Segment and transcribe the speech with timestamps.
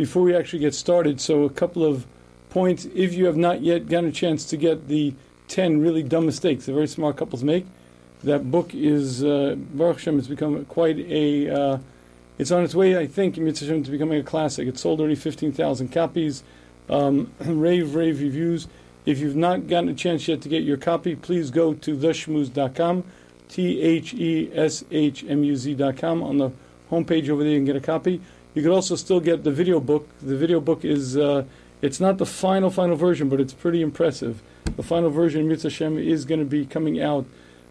[0.00, 1.20] before we actually get started.
[1.20, 2.06] So, a couple of
[2.48, 2.86] points.
[2.94, 5.12] If you have not yet gotten a chance to get the
[5.48, 7.66] 10 really dumb mistakes that very smart couples make,
[8.24, 11.78] that book is, uh, Baruch Hashem, has become quite a, uh,
[12.38, 14.66] it's on its way, I think, in to becoming a classic.
[14.68, 16.44] It's sold already 15,000 copies,
[16.88, 18.68] um, rave, rave reviews.
[19.04, 23.04] If you've not gotten a chance yet to get your copy, please go to theshmuz.com,
[23.50, 26.22] T H E S H M U Z.com.
[26.22, 26.52] On the
[26.90, 28.22] homepage over there, you can get a copy.
[28.54, 30.08] You could also still get the video book.
[30.20, 31.44] The video book is, uh,
[31.82, 34.42] it's not the final, final version, but it's pretty impressive.
[34.76, 37.26] The final version, Mitzvah Shem, is going to be coming out.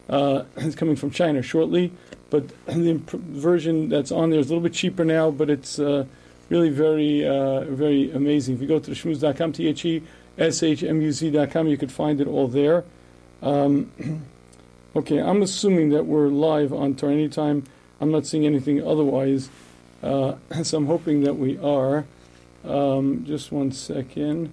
[0.09, 1.91] Uh, it's coming from China shortly,
[2.29, 5.79] but the imp- version that's on there is a little bit cheaper now, but it's
[5.79, 6.05] uh,
[6.49, 8.55] really very, uh, very amazing.
[8.55, 10.03] If you go to the shmuz.com, T H E
[10.37, 12.85] S H M U Z.com, you could find it all there.
[13.41, 13.91] Um,
[14.95, 17.65] okay, I'm assuming that we're live on Torah anytime.
[18.01, 19.49] I'm not seeing anything otherwise,
[20.03, 22.05] uh, so I'm hoping that we are.
[22.63, 24.51] Um, just one second.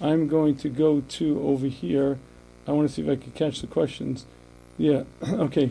[0.00, 2.18] I'm going to go to over here.
[2.66, 4.26] I want to see if I can catch the questions.
[4.78, 5.04] Yeah.
[5.28, 5.70] okay.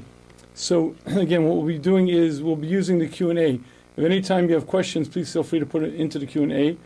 [0.53, 3.59] So again, what we'll be doing is we'll be using the Q and A.
[3.97, 6.43] If any time you have questions, please feel free to put it into the Q
[6.43, 6.77] and A.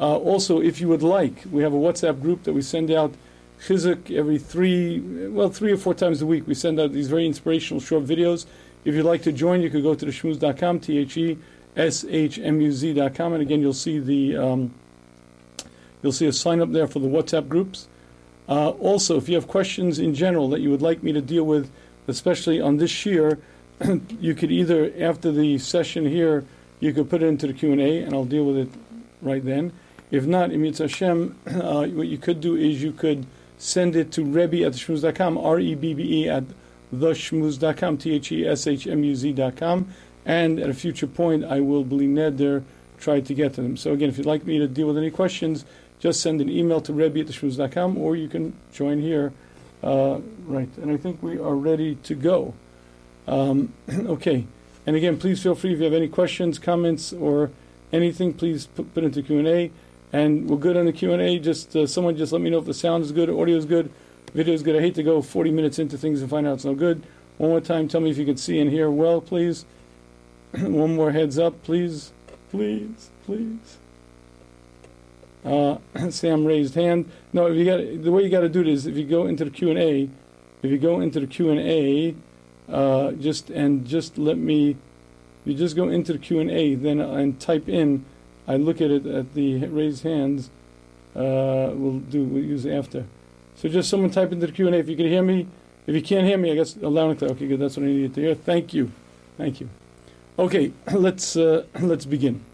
[0.00, 3.12] Uh, also, if you would like, we have a WhatsApp group that we send out
[3.60, 6.46] chizuk every three, well, three or four times a week.
[6.46, 8.46] We send out these very inspirational short videos.
[8.84, 11.38] If you'd like to join, you could go to the shmuz.com, T
[11.78, 14.74] H E S H M U Z.com, and again, you'll see the um,
[16.02, 17.88] you'll see a sign up there for the WhatsApp groups.
[18.48, 21.44] Uh, also, if you have questions in general that you would like me to deal
[21.44, 21.70] with,
[22.06, 23.38] especially on this year,
[24.20, 26.44] you could either after the session here,
[26.80, 28.68] you could put it into the Q and A, and I'll deal with it
[29.22, 29.72] right then.
[30.10, 33.26] If not, in Hashem, uh, what you could do is you could
[33.58, 36.44] send it to Rebbe at theshmuz.com, R E B B E at
[36.94, 39.92] theshmuz.com, T H E S H M U Z.com,
[40.28, 42.62] and at a future point, I will, bli neder,
[43.00, 43.76] try to get to them.
[43.78, 45.64] So again, if you'd like me to deal with any questions,
[45.98, 49.32] just send an email to Rebbe at theshmuz.com, or you can join here.
[49.82, 52.52] Uh, right, and I think we are ready to go.
[53.26, 54.46] Um, okay,
[54.86, 57.50] and again, please feel free if you have any questions, comments, or
[57.90, 59.70] anything, please put, put into Q
[60.12, 61.38] and we're good on the Q and A.
[61.38, 63.90] Just uh, someone just let me know if the sound is good, audio is good,
[64.34, 64.76] video is good.
[64.76, 67.02] I hate to go 40 minutes into things and find out it's no good.
[67.38, 69.64] One more time, tell me if you can see and hear well, please.
[70.60, 72.12] One more heads up, please,
[72.50, 73.78] please, please.
[75.44, 75.78] Uh,
[76.10, 77.10] Sam raised hand.
[77.32, 79.26] No, if you got the way you got to do it is if you go
[79.26, 80.08] into the Q and A,
[80.62, 82.14] if you go into the Q and A,
[82.72, 84.76] uh, just and just let me.
[85.44, 88.04] You just go into the Q and A, then and type in
[88.48, 90.48] I look at it at the raised hands.
[91.14, 93.04] Uh, we'll do we'll use after.
[93.56, 95.46] So just someone type into the Q and A if you can hear me.
[95.86, 97.22] If you can't hear me, I guess allow it.
[97.22, 97.60] Okay, good.
[97.60, 98.34] That's what I needed to hear.
[98.34, 98.90] Thank you,
[99.36, 99.68] thank you.
[100.38, 102.44] Okay, let's uh, let's begin.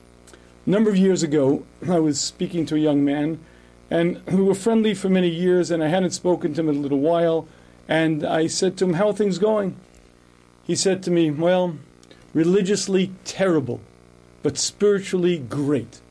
[0.67, 3.39] A number of years ago, I was speaking to a young man,
[3.91, 6.81] and we were friendly for many years, and I hadn't spoken to him in a
[6.81, 7.47] little while.
[7.87, 9.77] And I said to him, "How are things going?"
[10.65, 11.77] He said to me, "Well,
[12.33, 13.81] religiously terrible."
[14.44, 16.03] but spiritually great.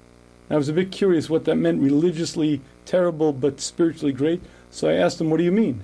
[0.49, 4.41] I was a bit curious what that meant religiously terrible but spiritually great.
[4.71, 5.83] So I asked him, What do you mean?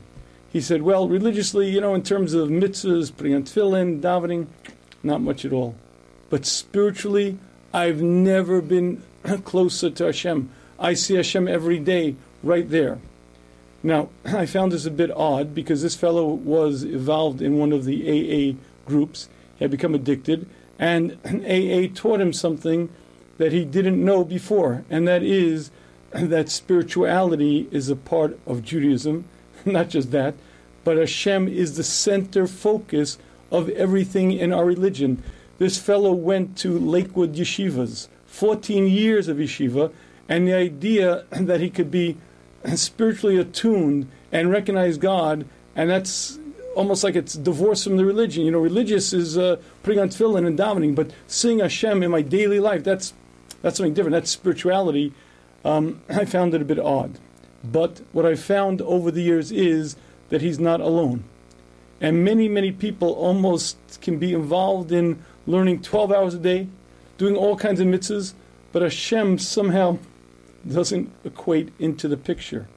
[0.51, 4.47] He said, Well, religiously, you know, in terms of mitzvahs, putting on tefillin, davening,
[5.03, 5.75] not much at all.
[6.29, 7.37] But spiritually,
[7.73, 9.03] I've never been
[9.43, 10.49] closer to Hashem.
[10.77, 12.99] I see Hashem every day right there.
[13.83, 17.85] Now, I found this a bit odd because this fellow was involved in one of
[17.85, 19.29] the AA groups.
[19.57, 20.47] He had become addicted
[20.79, 22.89] and AA taught him something
[23.37, 25.69] that he didn't know before, and that is
[26.11, 29.25] that spirituality is a part of Judaism.
[29.65, 30.33] Not just that,
[30.83, 33.17] but Hashem is the center focus
[33.51, 35.23] of everything in our religion.
[35.57, 39.91] This fellow went to Lakewood yeshivas, 14 years of yeshiva,
[40.27, 42.17] and the idea that he could be
[42.75, 45.45] spiritually attuned and recognize God,
[45.75, 46.39] and that's
[46.75, 48.45] almost like it's divorced from the religion.
[48.45, 52.21] You know, religious is uh, putting on tefillin and davening, but seeing Hashem in my
[52.21, 53.13] daily life, that's,
[53.61, 54.13] that's something different.
[54.13, 55.13] That's spirituality.
[55.65, 57.19] Um, I found it a bit odd.
[57.63, 59.97] But what I've found over the years is
[60.29, 61.25] that he's not alone.
[62.01, 66.67] And many, many people almost can be involved in learning 12 hours a day,
[67.17, 68.33] doing all kinds of mitzvahs,
[68.71, 69.97] but Hashem somehow
[70.67, 72.67] doesn't equate into the picture.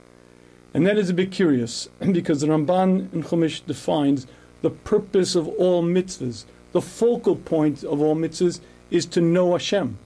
[0.75, 4.27] And that is a bit curious because the Ramban in Chumash defines
[4.63, 6.45] the purpose of all mitzvahs.
[6.73, 8.61] The focal point of all mitzvahs
[8.91, 9.99] is to know Hashem.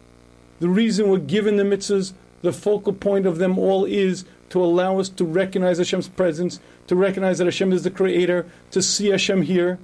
[0.58, 2.12] The reason we're given the mitzvahs,
[2.42, 6.96] the focal point of them all is to allow us to recognize Hashem's presence, to
[6.96, 9.78] recognize that Hashem is the creator, to see Hashem here.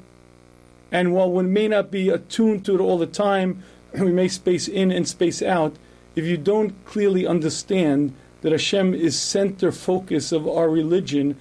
[0.91, 3.63] And while we may not be attuned to it all the time,
[3.99, 5.77] we may space in and space out,
[6.15, 11.37] if you don't clearly understand that Hashem is center focus of our religion,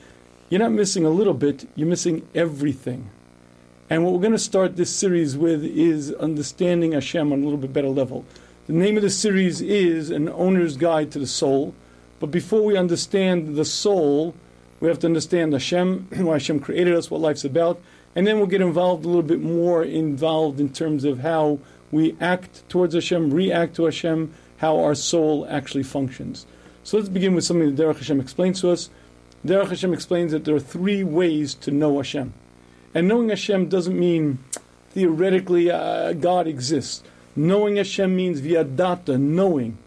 [0.50, 3.10] you're not missing a little bit, you're missing everything.
[3.90, 7.58] And what we're going to start this series with is understanding Hashem on a little
[7.58, 8.24] bit better level.
[8.68, 11.74] The name of the series is An Owner's Guide to the Soul.
[12.22, 14.36] But before we understand the soul,
[14.82, 17.80] we have to understand Hashem, why Hashem created us, what life's about,
[18.16, 21.60] and then we'll get involved a little bit more involved in terms of how
[21.92, 26.46] we act towards Hashem, react to Hashem, how our soul actually functions.
[26.84, 28.90] So let's begin with something that Derech Hashem explains to us.
[29.46, 32.34] Derech Hashem explains that there are three ways to know Hashem.
[32.94, 34.40] And knowing Hashem doesn't mean
[34.92, 37.04] theoretically uh, God exists.
[37.36, 39.78] Knowing Hashem means via viadata, knowing.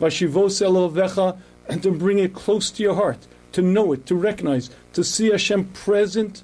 [0.00, 1.38] Vashivos elovecha,
[1.68, 5.30] and to bring it close to your heart, to know it, to recognize, to see
[5.30, 6.42] Hashem present.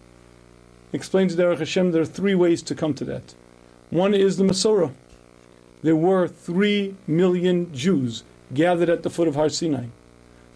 [0.93, 3.35] Explains Derech Hashem, there are three ways to come to that.
[3.91, 4.93] One is the Masorah.
[5.83, 9.87] There were three million Jews gathered at the foot of Har Sinai.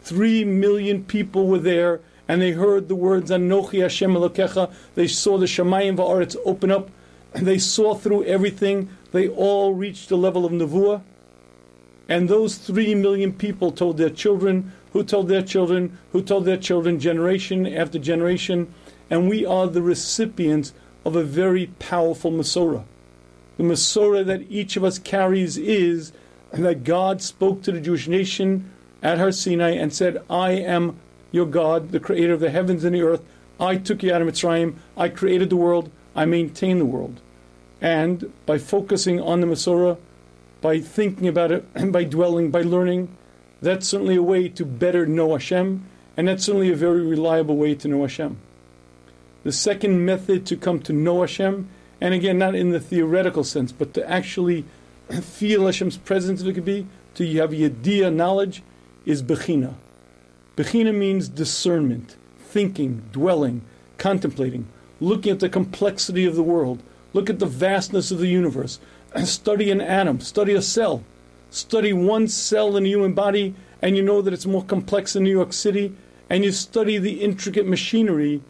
[0.02, 4.72] Three million people were there and they heard the words Anochi Hashem Elokecha.
[4.94, 6.90] They saw the Shemayim Va'aretz open up,
[7.34, 8.88] and they saw through everything.
[9.12, 11.02] They all reached the level of Nevuah.
[12.08, 16.56] And those three million people told their children, who told their children, who told their
[16.56, 18.72] children, generation after generation.
[19.10, 20.72] And we are the recipients
[21.04, 22.84] of a very powerful Masorah.
[23.56, 26.12] The Masorah that each of us carries is
[26.52, 28.70] that God spoke to the Jewish nation
[29.02, 30.98] at Har Sinai and said, I am
[31.30, 33.22] your God, the creator of the heavens and the earth.
[33.58, 34.76] I took you out of Mitzrayim.
[34.96, 35.90] I created the world.
[36.14, 37.20] I maintain the world.
[37.80, 39.98] And by focusing on the Masorah,
[40.60, 43.16] by thinking about it, and by dwelling, by learning,
[43.62, 45.84] that's certainly a way to better know Hashem,
[46.16, 48.36] and that's certainly a very reliable way to know Hashem.
[49.44, 51.68] The second method to come to know Hashem,
[52.00, 54.64] and again, not in the theoretical sense, but to actually
[55.22, 58.62] feel Hashem's presence, if it could be, to have yediyah knowledge,
[59.06, 59.74] is Bechina.
[60.56, 63.62] Bechina means discernment, thinking, dwelling,
[63.96, 64.66] contemplating,
[65.00, 66.82] looking at the complexity of the world,
[67.12, 68.80] look at the vastness of the universe,
[69.24, 71.04] study an atom, study a cell,
[71.54, 75.24] study one cell in a human body, and you know that it's more complex than
[75.24, 75.94] New York City,
[76.30, 78.40] and you study the intricate machinery,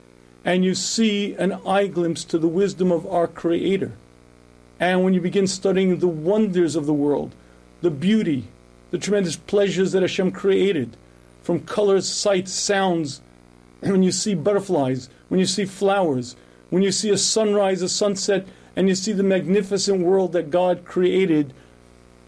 [0.45, 3.93] and you see an eye glimpse to the wisdom of our Creator.
[4.79, 7.35] And when you begin studying the wonders of the world,
[7.83, 8.49] the beauty,
[8.91, 10.97] the tremendous pleasures that Hashem created,
[11.43, 13.21] from colors, sights, sounds.
[13.81, 16.37] When you see butterflies, when you see flowers,
[16.71, 18.47] when you see a sunrise, a sunset,
[18.77, 21.53] and you see the magnificent world that God created,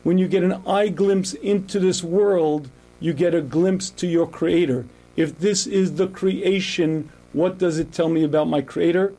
[0.05, 2.71] when you get an eye glimpse into this world,
[3.01, 4.87] you get a glimpse to your Creator.
[5.17, 9.15] If this is the creation, what does it tell me about my Creator?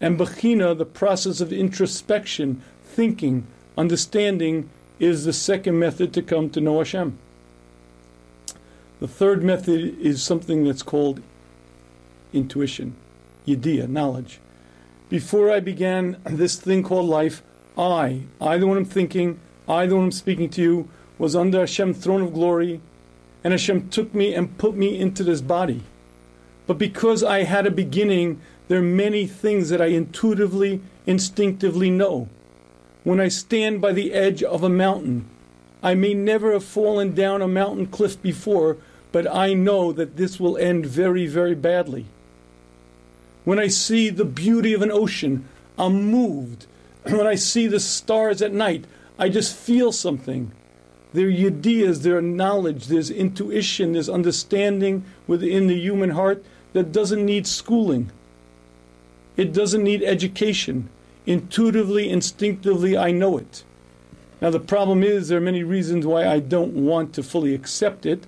[0.00, 3.46] And Bechina, the process of introspection, thinking,
[3.76, 7.18] understanding, is the second method to come to know Hashem.
[9.00, 11.22] The third method is something that's called
[12.32, 12.94] intuition,
[13.46, 14.40] yediyah, knowledge.
[15.08, 17.42] Before I began this thing called life,
[17.76, 19.40] I, I the one I'm thinking,
[19.70, 22.80] I the one I'm speaking to you, was under Hashem's throne of glory,
[23.44, 25.82] and Hashem took me and put me into this body.
[26.66, 32.28] But because I had a beginning, there are many things that I intuitively, instinctively know.
[33.04, 35.26] When I stand by the edge of a mountain,
[35.82, 38.76] I may never have fallen down a mountain cliff before,
[39.12, 42.06] but I know that this will end very, very badly.
[43.44, 46.66] When I see the beauty of an ocean, I'm moved.
[47.04, 48.84] When I see the stars at night,
[49.20, 50.50] I just feel something.
[51.12, 56.90] There are ideas, there are knowledge, there's intuition, there's understanding within the human heart that
[56.90, 58.10] doesn't need schooling.
[59.36, 60.88] It doesn't need education.
[61.26, 63.62] Intuitively, instinctively, I know it.
[64.40, 68.06] Now, the problem is, there are many reasons why I don't want to fully accept
[68.06, 68.24] it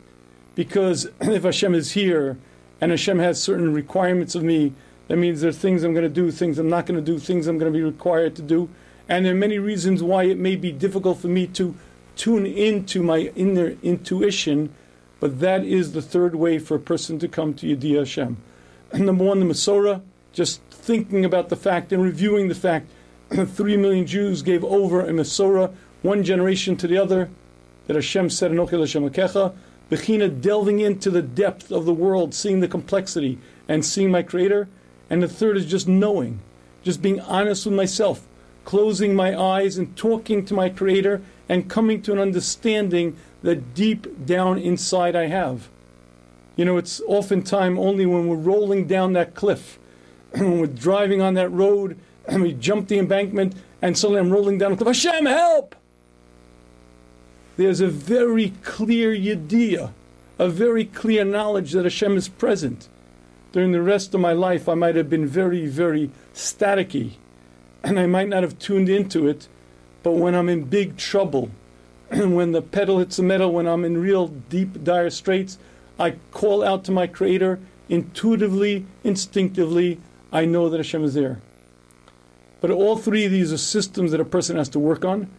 [0.55, 2.37] because if Hashem is here
[2.83, 4.75] and Hashem has certain requirements of me,
[5.09, 7.19] that means there are things I'm going to do, things I'm not going to do,
[7.19, 8.69] things I'm going to be required to do.
[9.13, 11.75] And there are many reasons why it may be difficult for me to
[12.17, 14.75] tune into my inner intuition,
[15.21, 18.39] but that is the third way for a person to come to Yediyah Hashem.
[18.95, 20.01] Number one, the Masorah,
[20.33, 22.89] just thinking about the fact and reviewing the fact
[23.29, 27.29] that three million Jews gave over a Masorah, one generation to the other,
[27.89, 29.55] that Hashem said, Anochi Hashem Elokecha,
[29.91, 33.39] Bechina delving into the depth of the world, seeing the complexity
[33.69, 34.69] and seeing my Creator.
[35.11, 36.41] And the third is just knowing,
[36.83, 38.27] just being honest with myself,
[38.65, 44.27] closing my eyes and talking to my Creator and coming to an understanding that deep
[44.27, 45.69] down inside I have.
[46.57, 49.79] You know, it's oftentimes only when we're rolling down that cliff,
[50.33, 54.59] when we're driving on that road, and we jump the embankment, and suddenly I'm rolling
[54.59, 54.97] down the cliff.
[54.97, 55.75] Hashem, help!
[57.57, 59.93] there's a very clear yediyah,
[60.39, 62.89] a very clear knowledge that Hashem is present.
[63.53, 67.13] During the rest of my life, I might have been very, very staticky,
[67.83, 69.49] and I might not have tuned into it.
[70.03, 71.51] But when I'm in big trouble,
[72.11, 75.59] when the pedal hits the metal, when I'm in real deep, dire straits,
[75.99, 80.01] I call out to my Creator intuitively, instinctively.
[80.33, 81.41] I know that Hashem is there.
[82.61, 85.31] But all three of these are systems that a person has to work on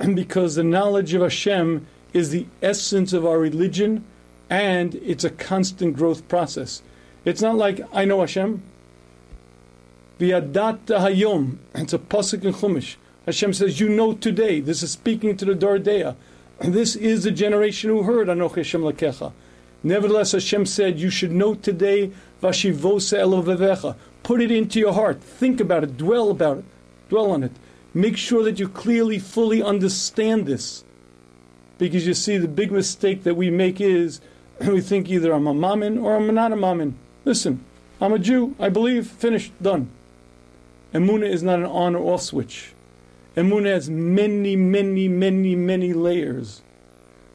[0.14, 4.04] because the knowledge of Hashem is the essence of our religion
[4.50, 6.82] and it's a constant growth process.
[7.24, 8.62] It's not like I know Hashem.
[10.22, 11.56] V'yadat hayom.
[11.74, 12.94] It's a pasuk in Chumash.
[13.26, 16.14] Hashem says, "You know today." This is speaking to the Dor De'ah.
[16.60, 19.32] This is the generation who heard Anoch Hashem Lakecha.
[19.82, 23.96] Nevertheless, Hashem said, "You should know today." Vashivose elovevecha.
[24.22, 25.20] Put it into your heart.
[25.20, 25.96] Think about it.
[25.96, 26.64] Dwell about it.
[27.08, 27.52] Dwell on it.
[27.92, 30.84] Make sure that you clearly, fully understand this.
[31.78, 34.20] Because you see, the big mistake that we make is
[34.64, 36.92] we think either I'm a maamin or I'm not a maamin.
[37.24, 37.64] Listen,
[38.00, 38.54] I'm a Jew.
[38.60, 39.08] I believe.
[39.08, 39.50] Finished.
[39.60, 39.90] Done.
[40.92, 42.72] Emuna is not an on or off switch.
[43.36, 46.60] Emuna has many, many, many, many layers.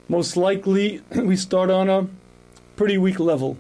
[0.07, 2.07] Most likely, we start on a
[2.75, 3.57] pretty weak level.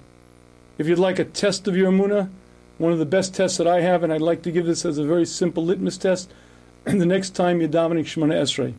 [0.77, 2.29] If you'd like a test of your Emuna,
[2.77, 4.99] one of the best tests that I have, and I'd like to give this as
[4.99, 6.31] a very simple litmus test,
[6.83, 8.75] the next time you're davening Shemona Esrei.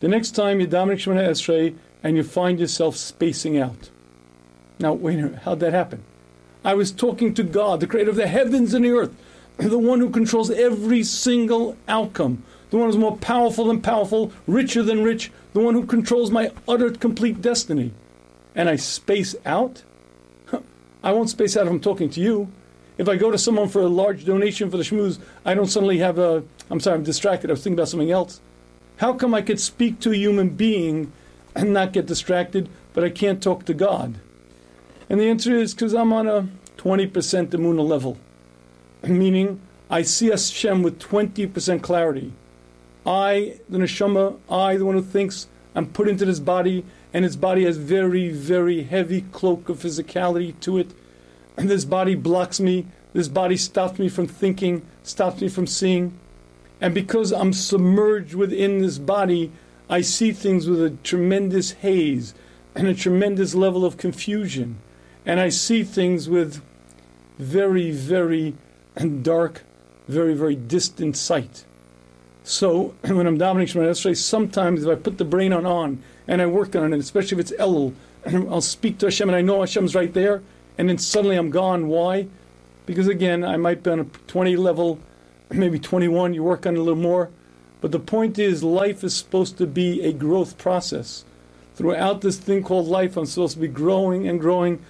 [0.00, 3.90] The next time you're davening Shemona Esrei and you find yourself spacing out.
[4.78, 6.02] Now, wait a minute, how'd that happen?
[6.64, 9.14] I was talking to God, the creator of the heavens and the earth,
[9.68, 14.82] the one who controls every single outcome, the one who's more powerful than powerful, richer
[14.82, 17.92] than rich, the one who controls my utter complete destiny.
[18.54, 19.82] And I space out?
[21.02, 22.50] I won't space out if I'm talking to you.
[22.96, 25.98] If I go to someone for a large donation for the Shmuz, I don't suddenly
[25.98, 27.50] have a, I'm sorry, I'm distracted.
[27.50, 28.40] I was thinking about something else.
[28.96, 31.12] How come I could speak to a human being
[31.54, 34.20] and not get distracted, but I can't talk to God?
[35.08, 38.18] And the answer is because I'm on a 20% Emuna level,
[39.02, 42.32] meaning I see Hashem with 20% clarity.
[43.06, 47.36] I, the neshama, I, the one who thinks, I'm put into this body, and its
[47.36, 50.90] body has very, very heavy cloak of physicality to it
[51.60, 52.86] and this body blocks me.
[53.12, 56.18] This body stops me from thinking, stops me from seeing.
[56.80, 59.52] And because I'm submerged within this body,
[59.88, 62.34] I see things with a tremendous haze
[62.74, 64.78] and a tremendous level of confusion.
[65.26, 66.62] And I see things with
[67.38, 68.54] very, very
[69.22, 69.62] dark,
[70.08, 71.64] very, very distant sight.
[72.44, 76.42] So when I'm davening Shemona Esrei, sometimes if I put the brain on on and
[76.42, 77.94] I work on it, especially if it's Elul,
[78.50, 80.42] I'll speak to Hashem and I know Hashem's right there,
[80.78, 81.88] and then suddenly I'm gone.
[81.88, 82.26] Why?
[82.86, 84.98] Because again, I might be on a 20 level,
[85.50, 87.30] maybe 21, you work on it a little more.
[87.80, 91.24] But the point is, life is supposed to be a growth process.
[91.74, 94.80] Throughout this thing called life, I'm supposed to be growing and growing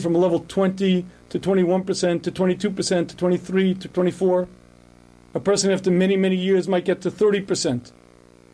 [0.00, 4.48] from a level 20 to 21% to 22% to 23 to 24.
[5.34, 7.90] A person after many, many years might get to 30%.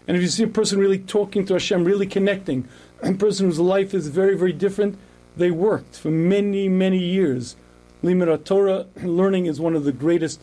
[0.08, 2.68] And if you see a person really talking to Hashem, really connecting,
[3.02, 4.98] a person whose life is very, very different,
[5.36, 7.56] they worked for many, many years.
[8.02, 10.40] Limud Torah, learning is one of the greatest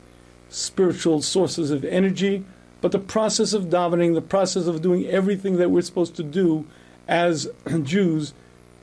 [0.49, 2.45] spiritual sources of energy,
[2.79, 6.65] but the process of davening, the process of doing everything that we're supposed to do
[7.07, 7.49] as
[7.83, 8.33] Jews,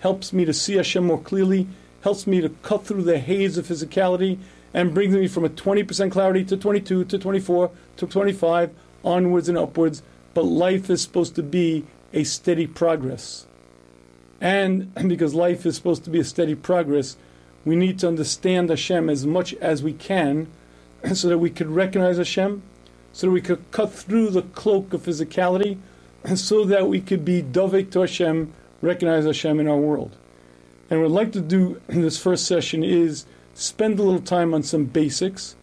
[0.01, 1.67] helps me to see Hashem more clearly,
[2.05, 4.39] helps me to cut through the haze of physicality,
[4.75, 8.71] and brings me from a 20% clarity to 22 to 24 to 25,
[9.03, 10.03] onwards and upwards.
[10.35, 13.47] But life is supposed to be a steady progress.
[14.39, 17.17] And because life is supposed to be a steady progress,
[17.65, 20.49] we need to understand Hashem as much as we can
[21.15, 22.63] so that we could recognize Hashem,
[23.15, 25.79] so that we could cut through the cloak of physicality,
[26.23, 30.19] and so that we could be dovek to Hashem, recognize Hashem in our world.
[30.91, 33.25] And what I'd like to do in this first session is
[33.55, 35.57] spend a little time on some basics,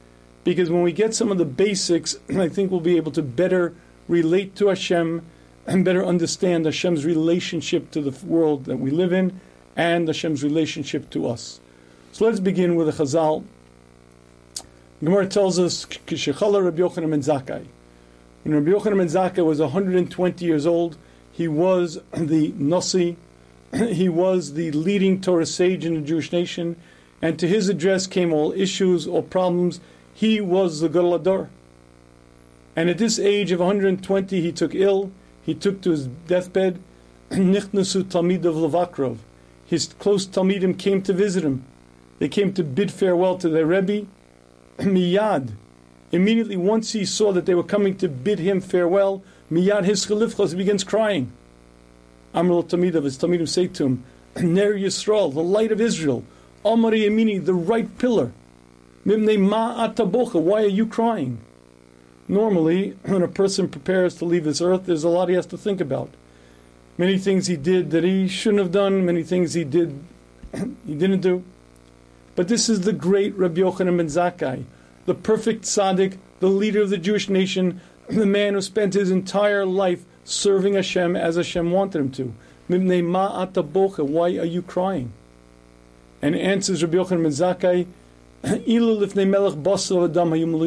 [0.43, 3.73] because when we get some of the basics, I think we'll be able to better
[4.07, 5.21] relate to Hashem
[5.67, 9.39] and better understand Hashem's relationship to the world that we live in
[9.75, 11.59] and Hashem's relationship to us.
[12.11, 13.43] So let's begin with a chazal.
[15.03, 17.65] Gemara tells us, Kishechala Rabbi Yochanan ben Zakkai.
[18.43, 20.97] When Rabbi Yochanan ben Zakkai was 120 years old,
[21.31, 23.17] he was the Nasi,
[23.91, 26.75] he was the leading Torah sage in the Jewish nation,
[27.21, 29.79] and to his address came all issues, all problems.
[30.13, 31.49] He was the Gadol
[32.75, 35.11] And at this age of 120, he took ill
[35.43, 36.79] he took to his deathbed.
[37.31, 39.17] Nichnasu Talmid of Lavakrov.
[39.65, 41.65] His close Talmidim came to visit him.
[42.19, 44.05] They came to bid farewell to their Rebbe.
[44.77, 45.51] Miyad.
[46.11, 50.55] Immediately, once he saw that they were coming to bid him farewell, Miyad his chalifchos
[50.55, 51.31] begins crying.
[52.33, 54.03] Amr Tamidav, his Talmidim say to him,
[54.37, 56.23] Ner Yisrael, the light of Israel,
[56.63, 58.31] Amari Yamini, the right pillar.
[59.05, 61.39] Mimne Ma Atabocha, why are you crying?
[62.27, 65.57] Normally, when a person prepares to leave this earth, there's a lot he has to
[65.57, 66.09] think about.
[66.97, 69.99] Many things he did that he shouldn't have done, many things he did
[70.85, 71.43] he didn't do.
[72.35, 74.63] But this is the great Rabbi Yochanan ben Zakkai,
[75.05, 79.65] the perfect tzaddik, the leader of the Jewish nation, the man who spent his entire
[79.65, 82.33] life serving Hashem as Hashem wanted him to.
[82.69, 85.11] Ma why are you crying?
[86.21, 89.33] And answers Rabbi Yochanan ben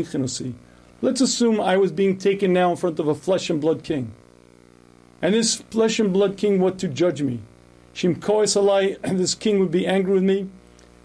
[0.06, 0.54] adam
[1.02, 4.12] Let's assume I was being taken now in front of a flesh and blood king.
[5.20, 7.40] And this flesh and blood king what to judge me.
[7.94, 10.48] Shim alai, this king would be angry with me.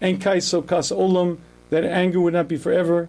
[0.00, 1.38] And kai so kas olam,
[1.70, 3.08] that anger would not be forever.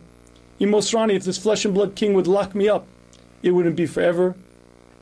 [0.59, 2.85] Imosrani, if this flesh and blood king would lock me up,
[3.41, 4.35] it wouldn't be forever.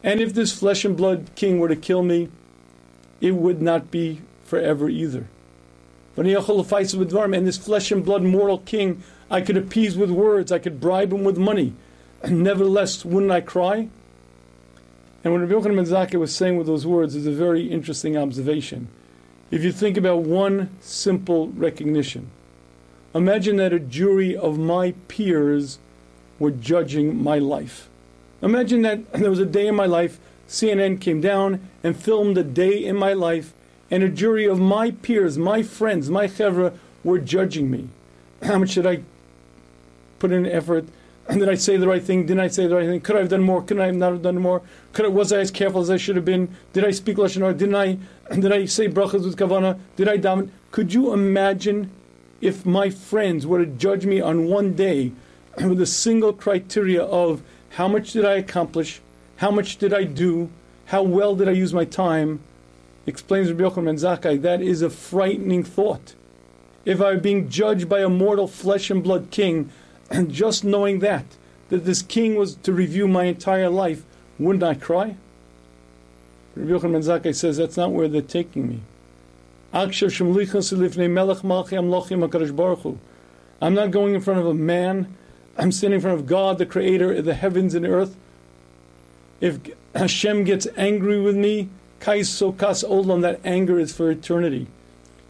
[0.03, 2.29] And if this flesh and blood king were to kill me,
[3.21, 5.27] it would not be forever either.
[6.15, 11.13] And this flesh and blood mortal king, I could appease with words, I could bribe
[11.13, 11.73] him with money.
[12.21, 13.89] And nevertheless, wouldn't I cry?
[15.23, 18.17] And what Rabbi Yochanan ben Zakkai was saying with those words is a very interesting
[18.17, 18.87] observation.
[19.51, 22.29] If you think about one simple recognition,
[23.13, 25.79] imagine that a jury of my peers
[26.37, 27.88] were judging my life.
[28.41, 32.43] Imagine that there was a day in my life, CNN came down and filmed a
[32.43, 33.53] day in my life,
[33.91, 37.89] and a jury of my peers, my friends, my chevra were judging me.
[38.43, 39.01] How much did I
[40.19, 40.86] put in effort?
[41.29, 42.25] Did I say the right thing?
[42.25, 43.01] Didn't I say the right thing?
[43.01, 43.62] Could I have done more?
[43.62, 44.63] Could I have not have done more?
[44.93, 46.55] Could I, was I as careful as I should have been?
[46.74, 47.53] Did I speak lashon hara?
[47.53, 48.00] Didn't I?
[48.34, 49.79] Did I say brachas with kavana?
[49.96, 50.50] Did I daven?
[50.72, 51.91] Could you imagine
[52.41, 55.12] if my friends were to judge me on one day
[55.58, 59.01] with a single criteria of how much did I accomplish?
[59.38, 60.49] How much did I do?
[60.85, 62.41] How well did I use my time?
[63.05, 66.15] Explains Rabbi Yochanan Zakkai, that is a frightening thought.
[66.86, 69.69] If I were being judged by a mortal flesh and blood king,
[70.10, 71.25] and just knowing that,
[71.69, 74.03] that this king was to review my entire life,
[74.38, 75.15] wouldn't I cry?
[76.55, 78.82] Rabbi Yochanan Zakkai says that's not where they're taking me.
[79.71, 79.89] I'm
[83.73, 85.15] not going in front of a man
[85.60, 88.15] I'm standing in front of God, the creator of the heavens and earth.
[89.41, 89.60] If
[89.93, 91.67] Hashem gets angry with me,
[92.00, 94.67] kais sokas olam, that anger is for eternity.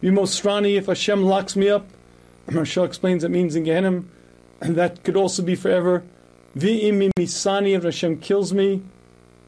[0.04, 1.88] Vimostrani, if Hashem locks me up,
[2.48, 4.04] Maharsha explains it means in Gehenna,
[4.62, 6.04] and that could also be forever.
[6.56, 8.84] Vi'imimisani, if Hashem kills me,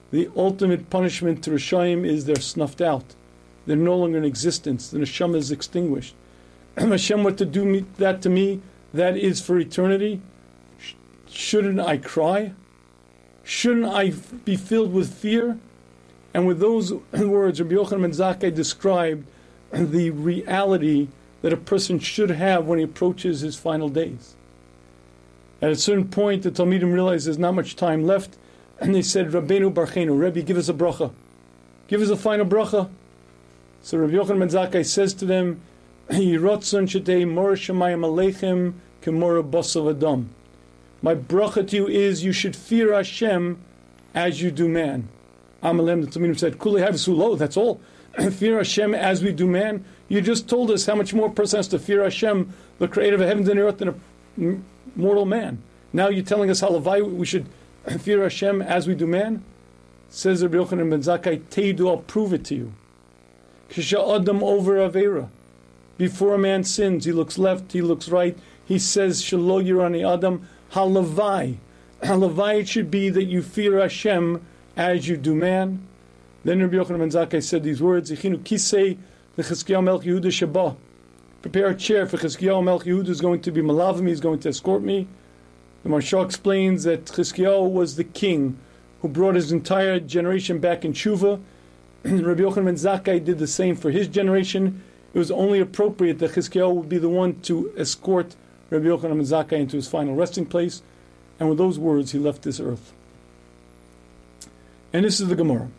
[0.10, 3.13] the ultimate punishment to Rishayim is they're snuffed out.
[3.67, 4.89] They're no longer in existence.
[4.89, 6.15] The neshama is extinguished.
[6.78, 8.62] Hashem were to do me, that to me,
[8.96, 10.22] that is for eternity.
[11.32, 12.52] Shouldn't I cry?
[13.44, 14.10] Shouldn't I
[14.44, 15.58] be filled with fear?
[16.34, 19.26] And with those words, Rabbi Yochanan ben Zakkai described
[19.72, 21.08] the reality
[21.41, 24.36] that a person should have when he approaches his final days.
[25.62, 28.38] At a certain point, the Talmidim realized there's not much time left,
[28.80, 31.12] and they said, Rabbeinu Barchenu, Rebbe, give us a bracha.
[31.88, 32.89] Give us a final bracha.
[33.82, 35.62] So Rabbi Yochanan ben Zakkai says to them,
[36.10, 40.30] Yirotzon shetei mor shemayim aleichem basav adam.
[41.01, 43.59] My bracha to you is you should fear Hashem
[44.13, 45.07] as you do man.
[45.63, 47.81] Amalem, the Talmidim said, Kuli sulo, that's all.
[48.31, 49.83] fear Hashem as we do man.
[50.09, 53.15] You just told us how much more a person has to fear Hashem, the creator
[53.15, 54.59] of heavens and earth, than a
[54.95, 55.61] mortal man.
[55.93, 57.47] Now you're telling us how Levi, we should
[57.99, 59.43] fear Hashem as we do man?
[60.09, 62.73] Says Rabbi Yochanan ben Zakkai, Teidu, I'll prove it to you.
[63.69, 65.29] Kisha Adam over Avera.
[65.97, 68.37] Before a man sins, he looks left, he looks right.
[68.65, 71.57] He says, Shalo Yirani Adam, halavai.
[72.01, 75.88] Halavai it should be that you fear Hashem as you do man.
[76.43, 78.97] Then Rabbi Yochanan ben Zakkai said these words, Ichinu kisei
[79.38, 80.75] v'chizkiyahu melch Yehuda shaba.
[81.41, 84.49] Prepare a chair for Chizkiyahu melch Yehuda is going to be malavim, he's going to
[84.49, 85.07] escort me.
[85.84, 88.57] The Maharsha explains that Chizkiyahu was the king
[89.01, 91.41] who brought his entire generation back in tshuva.
[92.03, 94.81] Rabbi Yochanan ben Zakkai did the same for his generation.
[95.13, 98.36] It was only appropriate that Chizkiyahu would be the one to escort
[98.71, 100.81] Rabbi Yochanan ben Zakkai into his final resting place,
[101.39, 102.93] and with those words he left this earth.
[104.93, 105.69] And this is the Gemara.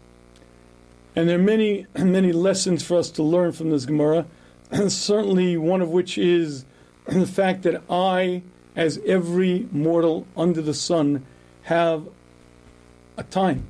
[1.17, 4.27] And there are many, many lessons for us to learn from this Gemara,
[4.89, 6.67] certainly one of which is
[7.07, 8.43] the fact that I,
[8.77, 11.25] as every mortal under the sun,
[11.63, 12.07] have
[13.17, 13.67] a time.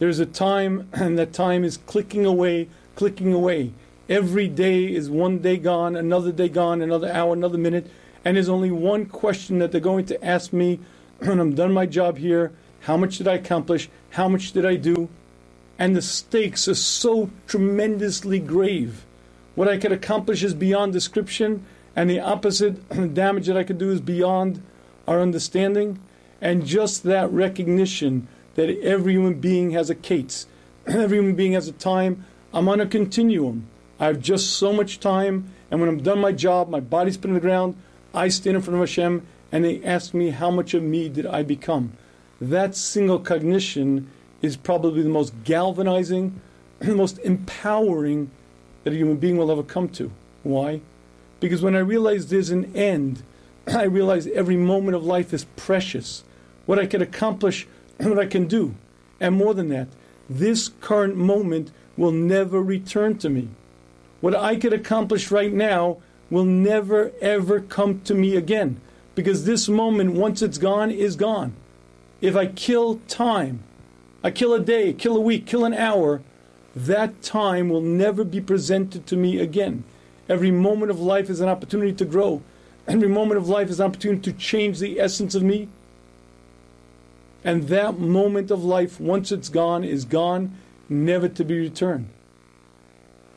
[0.00, 3.72] There's a time, and that time is clicking away, clicking away.
[4.08, 7.88] Every day is one day gone, another day gone, another hour, another minute
[8.26, 10.80] and there's only one question that they're going to ask me
[11.20, 13.88] when I'm done my job here how much did I accomplish?
[14.10, 15.08] How much did I do?
[15.78, 19.04] and the stakes are so tremendously grave.
[19.54, 23.90] What I could accomplish is beyond description, and the opposite damage that I could do
[23.90, 24.62] is beyond
[25.06, 25.98] our understanding.
[26.40, 30.46] And just that recognition that every human being has a kates,
[30.86, 32.24] every human being has a time.
[32.52, 33.66] I'm on a continuum.
[33.98, 37.28] I have just so much time, and when I'm done my job, my body's put
[37.28, 37.76] in the ground,
[38.16, 41.26] I stand in front of Hashem, and they ask me how much of me did
[41.26, 41.92] I become.
[42.40, 46.40] That single cognition is probably the most galvanizing,
[46.78, 48.30] the most empowering
[48.84, 50.10] that a human being will ever come to.
[50.42, 50.80] Why?
[51.40, 53.22] Because when I realize there's an end,
[53.68, 56.24] I realize every moment of life is precious.
[56.64, 57.66] What I can accomplish,
[57.98, 58.74] what I can do.
[59.20, 59.88] And more than that,
[60.28, 63.48] this current moment will never return to me.
[64.22, 65.98] What I could accomplish right now
[66.30, 68.80] will never ever come to me again.
[69.14, 71.54] Because this moment, once it's gone, is gone.
[72.20, 73.62] If I kill time,
[74.22, 76.20] I kill a day, kill a week, kill an hour,
[76.74, 79.84] that time will never be presented to me again.
[80.28, 82.42] Every moment of life is an opportunity to grow.
[82.86, 85.68] Every moment of life is an opportunity to change the essence of me.
[87.44, 90.56] And that moment of life, once it's gone, is gone,
[90.88, 92.08] never to be returned.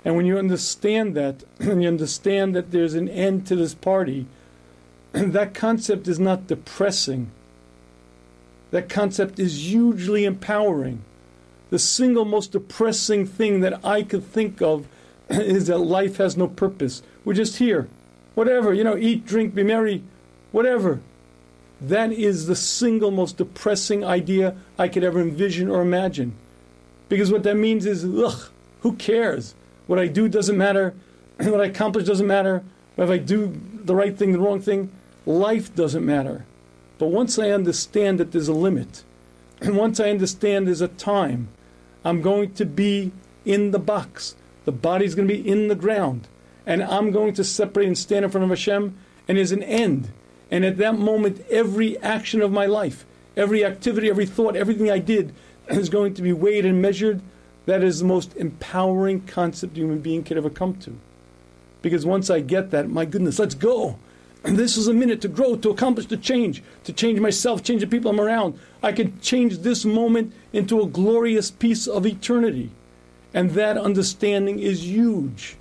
[0.06, 4.28] And when you understand that, and you understand that there's an end to this party,
[5.12, 7.32] that concept is not depressing.
[8.72, 11.04] That concept is hugely empowering.
[11.70, 14.88] The single most depressing thing that I could think of
[15.30, 17.02] is that life has no purpose.
[17.26, 17.88] We're just here.
[18.36, 20.04] Whatever, you know, eat, drink, be merry,
[20.52, 21.02] whatever.
[21.82, 26.36] That is the single most depressing idea I could ever envision or imagine.
[27.08, 28.50] Because what that means is, ugh,
[28.82, 29.56] who cares?
[29.90, 30.94] What I do doesn't matter.
[31.38, 32.64] what I accomplish doesn't matter.
[32.96, 34.92] If I do the right thing, the wrong thing,
[35.26, 36.46] life doesn't matter.
[37.00, 39.04] But once I understand that there's a limit,
[39.60, 41.48] and once I understand there's a time,
[42.06, 43.14] I'm going to be
[43.46, 44.36] in the box.
[44.66, 46.28] The body's going to be in the ground.
[46.68, 48.96] And I'm going to separate and stand in front of Hashem,
[49.28, 50.12] and there's an end.
[50.52, 55.00] And at that moment, every action of my life, every activity, every thought, everything I
[55.00, 55.34] did
[55.68, 57.24] is going to be weighed and measured.
[57.70, 60.98] That is the most empowering concept a human being could ever come to.
[61.84, 64.00] Because once I get that, my goodness, let's go.
[64.44, 67.82] And this is a minute to grow, to accomplish, to change, to change myself, change
[67.82, 68.58] the people I'm around.
[68.82, 72.72] I can change this moment into a glorious piece of eternity.
[73.36, 75.56] And that understanding is huge.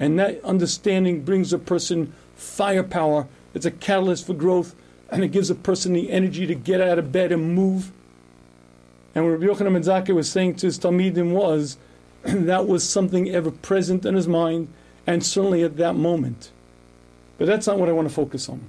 [0.00, 3.28] And that understanding brings a person firepower.
[3.54, 4.74] It's a catalyst for growth,
[5.10, 7.92] and it gives a person the energy to get out of bed and move.
[9.16, 11.78] And what Rabbi Yochanan Zakkai was saying to his Talmidim was
[12.22, 14.68] that was something ever present in his mind,
[15.06, 16.50] and certainly at that moment.
[17.38, 18.60] But that's not what I want to focus on.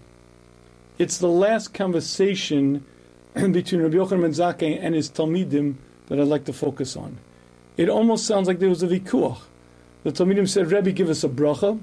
[0.98, 2.86] It's the last conversation
[3.34, 5.76] between Rabbi Yochanan Zakkai and his Talmidim
[6.08, 7.18] that I'd like to focus on.
[7.76, 9.42] It almost sounds like there was a vikuach.
[10.06, 11.78] The Talmidim said, Rebbe, give us a bracha.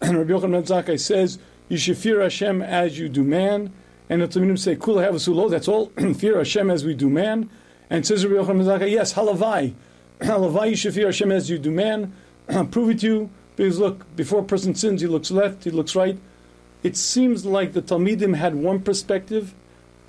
[0.00, 3.72] And Rabbi Yochanan Zakkai says, you should fear Hashem as you do man.
[4.08, 5.86] And the Talmidim say, Kula sulo, that's all.
[6.14, 7.48] fear Hashem as we do man.
[7.88, 9.74] And says Rabbi Yochanan Zakkai, yes, halavai.
[10.20, 12.12] halavai, you should fear Hashem as you do man.
[12.70, 13.30] Prove it to you.
[13.56, 16.18] Because look, before a person sins, he looks left, he looks right.
[16.82, 19.54] It seems like the Talmidim had one perspective,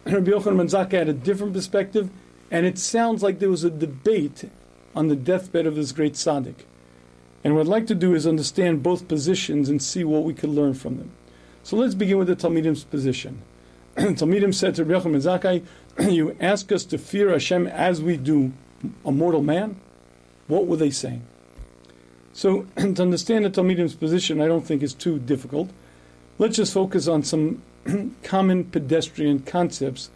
[0.06, 2.10] and Rabbi Yochanan ben Zakkai had a different perspective,
[2.50, 4.50] and it sounds like there was a debate
[4.96, 6.66] on the deathbed of this great tzaddik.
[7.44, 10.50] And what I'd like to do is understand both positions and see what we could
[10.50, 11.12] learn from them.
[11.64, 13.42] So let's begin with the Talmidim's position.
[13.98, 15.64] Talmidim said to ben Zakkai,
[16.12, 18.52] you ask us to fear Hashem as we do
[19.06, 19.80] a mortal man?
[20.48, 21.22] What were they saying?
[22.34, 25.70] So, to understand the Talmidim's position, I don't think is too difficult.
[26.40, 27.62] Let's just focus on some
[28.24, 30.10] common pedestrian concepts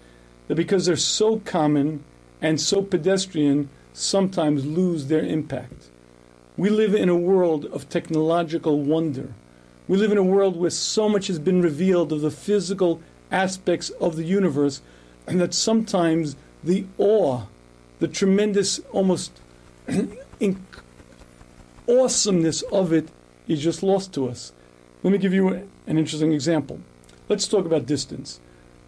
[0.47, 2.03] that, because they're so common
[2.41, 5.89] and so pedestrian, sometimes lose their impact.
[6.55, 9.33] We live in a world of technological wonder.
[9.87, 13.89] We live in a world where so much has been revealed of the physical aspects
[14.01, 14.81] of the universe,
[15.25, 17.43] and that sometimes the awe,
[17.99, 19.31] the tremendous, almost
[21.89, 23.09] awesomeness of it
[23.47, 24.51] is just lost to us.
[25.03, 26.79] Let me give you an interesting example.
[27.29, 28.39] Let's talk about distance.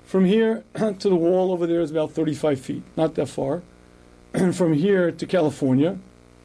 [0.06, 3.62] From here to the wall over there is about 35 feet, not that far.
[4.32, 5.98] And from here to California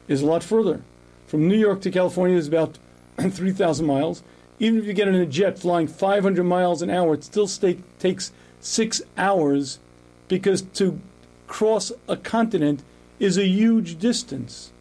[0.07, 0.81] is a lot further.
[1.27, 2.79] From New York to California is about
[3.19, 4.23] 3,000 miles.
[4.59, 7.79] Even if you get in a jet flying 500 miles an hour, it still stay,
[7.99, 9.79] takes six hours
[10.27, 10.99] because to
[11.47, 12.83] cross a continent
[13.19, 14.71] is a huge distance.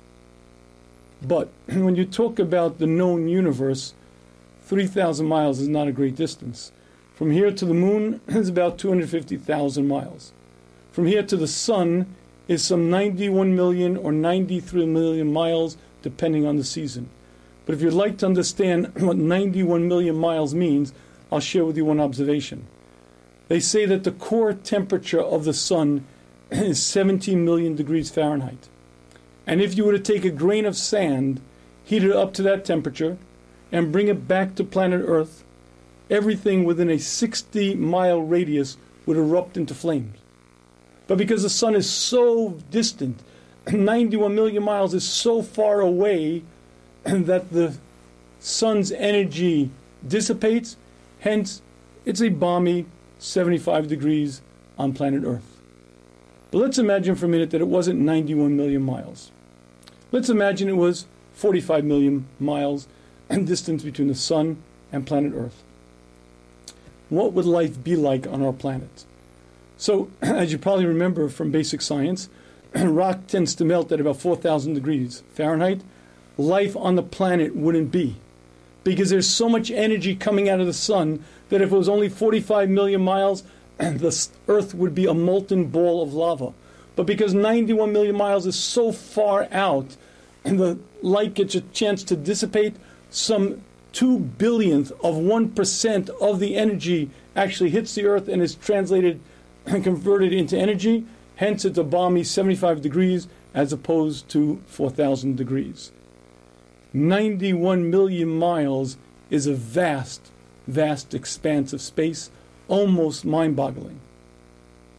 [1.23, 3.95] But when you talk about the known universe,
[4.63, 6.73] 3,000 miles is not a great distance.
[7.15, 10.33] From here to the moon is about 250,000 miles.
[10.93, 12.15] From here to the sun
[12.47, 17.09] is some 91 million or 93 million miles, depending on the season.
[17.67, 20.93] But if you'd like to understand what 91 million miles means,
[21.33, 22.67] I'll share with you one observation.
[23.49, 26.05] They say that the core temperature of the sun
[26.51, 28.69] is 17 million degrees Fahrenheit.
[29.47, 31.41] And if you were to take a grain of sand,
[31.85, 33.19] heat it up to that temperature,
[33.73, 35.45] and bring it back to planet Earth,
[36.11, 40.17] everything within a 60 mile radius would erupt into flames.
[41.07, 43.23] But because the sun is so distant,
[43.73, 46.43] 91 million miles is so far away
[47.27, 47.77] that the
[48.41, 49.71] sun's energy
[50.07, 50.77] dissipates,
[51.21, 51.63] hence,
[52.05, 52.87] it's a balmy
[53.19, 54.43] 75 degrees
[54.79, 55.59] on planet Earth.
[56.51, 59.31] But let's imagine for a minute that it wasn't 91 million miles.
[60.13, 62.87] Let's imagine it was 45 million miles
[63.29, 64.63] and distance between the sun
[64.93, 65.63] and planet Earth.
[67.09, 69.05] What would life be like on our planet?
[69.77, 72.29] So, as you probably remember from basic science,
[72.75, 75.83] rock tends to melt at about 4,000 degrees Fahrenheit.
[76.37, 78.17] Life on the planet wouldn't be
[78.85, 82.09] because there's so much energy coming out of the sun that if it was only
[82.09, 83.43] 45 million miles,
[83.79, 86.53] the Earth would be a molten ball of lava.
[86.97, 89.97] But because 91 million miles is so far out,
[90.45, 92.77] and the light gets a chance to dissipate,
[93.11, 99.21] some two billionth of 1% of the energy actually hits the Earth and is translated
[99.67, 101.07] and converted into energy.
[101.37, 105.93] Hence, it's a balmy 75 degrees as opposed to 4,000 degrees.
[106.95, 108.97] 91 million miles
[109.29, 110.31] is a vast,
[110.69, 112.31] vast expanse of space,
[112.69, 113.99] almost mind boggling.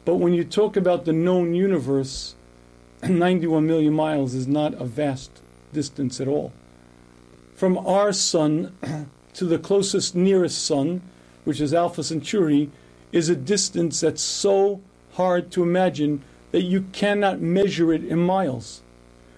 [0.03, 2.35] But when you talk about the known universe,
[3.03, 5.31] 91 million miles is not a vast
[5.71, 6.51] distance at all.
[7.55, 8.75] From our sun
[9.33, 11.01] to the closest nearest sun,
[11.45, 12.69] which is Alpha Centauri,
[13.13, 14.81] is a distance that's so
[15.13, 18.81] hard to imagine that you cannot measure it in miles.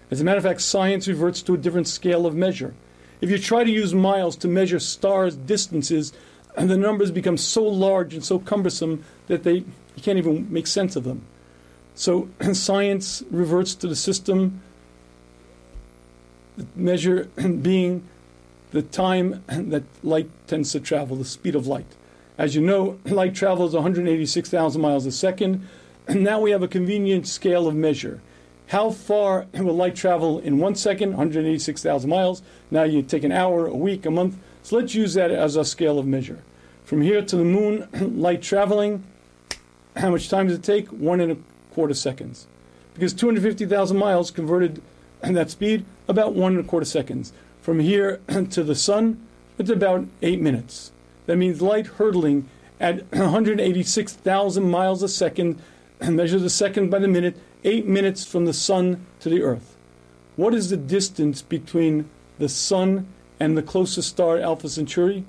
[0.09, 2.73] As a matter of fact, science reverts to a different scale of measure.
[3.19, 6.13] If you try to use miles to measure stars' distances,
[6.55, 9.63] and the numbers become so large and so cumbersome that they
[9.97, 11.23] you can't even make sense of them.
[11.95, 14.61] So science reverts to the system
[16.75, 17.25] measure
[17.61, 18.07] being
[18.71, 21.95] the time that light tends to travel, the speed of light.
[22.37, 25.67] As you know, light travels 186,000 miles a second,
[26.07, 28.21] and now we have a convenient scale of measure.
[28.67, 31.09] How far will light travel in one second?
[31.11, 32.41] 186,000 miles.
[32.69, 34.37] Now you take an hour, a week, a month.
[34.63, 36.43] So let's use that as a scale of measure.
[36.83, 37.87] From here to the moon,
[38.21, 39.03] light traveling,
[39.95, 40.87] how much time does it take?
[40.89, 41.37] One and a
[41.73, 42.47] quarter seconds.
[42.93, 44.81] Because 250,000 miles converted
[45.21, 47.33] that speed, about one and a quarter seconds.
[47.61, 49.25] From here to the sun,
[49.57, 50.91] it's about eight minutes.
[51.25, 52.47] That means light hurtling
[52.79, 55.61] at 186,000 miles a second,
[56.01, 59.75] measure the second by the minute, eight minutes from the sun to the earth.
[60.37, 63.07] What is the distance between the sun
[63.39, 65.25] and the closest star, Alpha Centauri?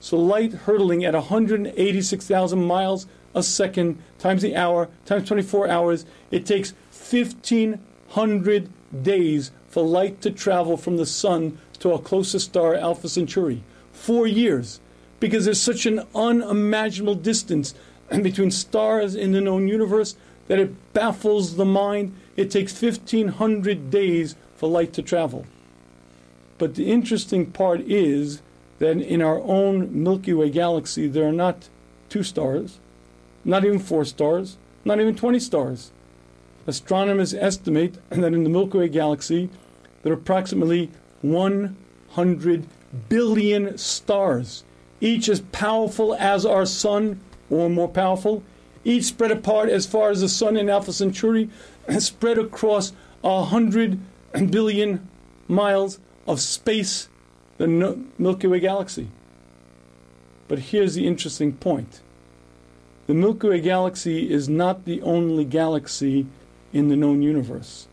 [0.00, 6.44] So light hurtling at 186,000 miles a second times the hour times 24 hours, it
[6.44, 8.70] takes 1,500
[9.02, 13.62] days for light to travel from the sun to our closest star, Alpha Centauri.
[13.92, 14.80] Four years.
[15.20, 17.74] Because there's such an unimaginable distance
[18.22, 20.16] between stars in the known universe
[20.48, 22.14] that it baffles the mind.
[22.36, 25.46] It takes 1,500 days for light to travel.
[26.58, 28.42] But the interesting part is
[28.80, 31.68] that in our own Milky Way galaxy, there are not
[32.08, 32.78] two stars,
[33.44, 35.92] not even four stars, not even 20 stars.
[36.66, 39.48] Astronomers estimate that in the Milky Way galaxy,
[40.02, 40.90] there are approximately
[41.22, 42.66] 100
[43.08, 44.64] billion stars,
[45.00, 48.42] each as powerful as our sun or more powerful,
[48.88, 51.50] each spread apart as far as the sun in Alpha Centauri,
[51.98, 53.98] spread across a hundred
[54.50, 55.06] billion
[55.46, 57.08] miles of space,
[57.58, 57.66] the
[58.18, 59.08] Milky Way galaxy.
[60.46, 62.00] But here's the interesting point
[63.06, 66.26] the Milky Way galaxy is not the only galaxy
[66.72, 67.88] in the known universe.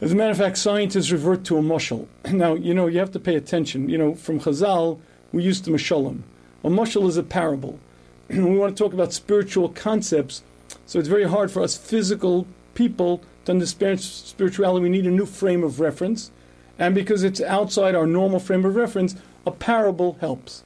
[0.00, 2.06] As a matter of fact, scientists revert to a mushal.
[2.32, 3.88] Now, you know, you have to pay attention.
[3.88, 5.00] You know, from Chazal,
[5.32, 6.20] we used to mashalim.
[6.62, 7.80] A mushal is a parable.
[8.28, 10.42] we want to talk about spiritual concepts,
[10.84, 14.82] so it's very hard for us physical people to understand spirituality.
[14.82, 16.30] We need a new frame of reference.
[16.78, 19.14] And because it's outside our normal frame of reference,
[19.46, 20.62] a parable helps.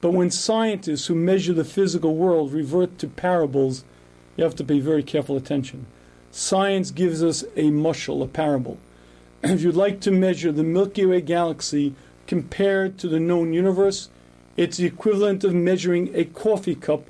[0.00, 3.84] But when scientists who measure the physical world revert to parables,
[4.36, 5.86] you have to pay very careful attention.
[6.30, 8.78] Science gives us a mushal, a parable.
[9.42, 11.94] If you'd like to measure the Milky Way galaxy
[12.26, 14.08] compared to the known universe,
[14.58, 17.04] it's the equivalent of measuring a coffee cup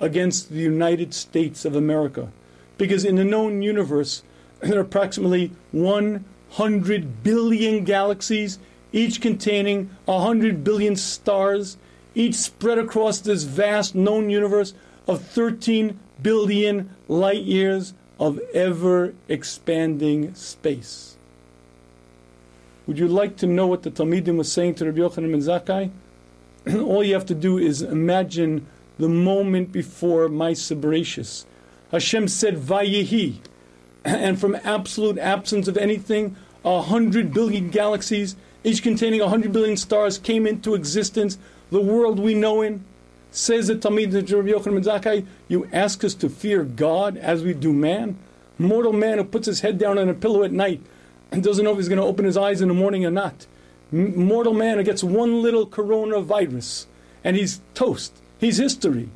[0.00, 2.32] against the United States of America.
[2.78, 4.22] Because in the known universe,
[4.60, 8.58] there are approximately 100 billion galaxies,
[8.90, 11.76] each containing 100 billion stars,
[12.14, 14.72] each spread across this vast known universe
[15.06, 21.18] of 13 billion light years of ever expanding space.
[22.86, 25.90] Would you like to know what the Talmidim was saying to Rabbi Yochanan ben Zakkai?
[26.74, 28.66] All you have to do is imagine
[28.98, 31.44] the moment before Maaseh Bereishis.
[31.90, 33.36] Hashem said, Vayehi.
[34.06, 39.78] And from absolute absence of anything, a hundred billion galaxies, each containing a hundred billion
[39.78, 41.38] stars, came into existence.
[41.70, 42.84] The world we know in,
[43.30, 47.72] says the Talmid Yochanan ben Zakkai, you ask us to fear God as we do
[47.72, 48.18] man?
[48.58, 50.82] Mortal man who puts his head down on a pillow at night
[51.32, 53.46] and doesn't know if he's going to open his eyes in the morning or not.
[53.94, 56.86] Mortal man who gets one little coronavirus
[57.22, 58.12] and he's toast.
[58.38, 59.08] He's history.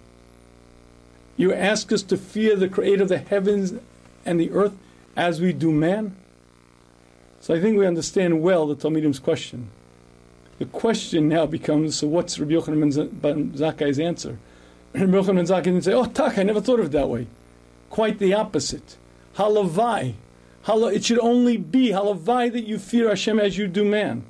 [1.37, 3.75] You ask us to fear the creator of the heavens
[4.25, 4.77] and the earth
[5.17, 6.17] as we do man?
[7.41, 9.71] So I think we understand well the Talmidim's question.
[10.59, 14.39] The question now becomes, so what's Rabbi Yochanan ben Zakkai's answer?
[14.95, 17.27] Rabbi Yochanan ben Zakkai didn't say, oh, tak, I never thought of it that way.
[17.91, 18.97] Quite the opposite.
[19.37, 20.15] Halavai.
[20.69, 24.25] It should only be halavai that you fear Hashem as you do man.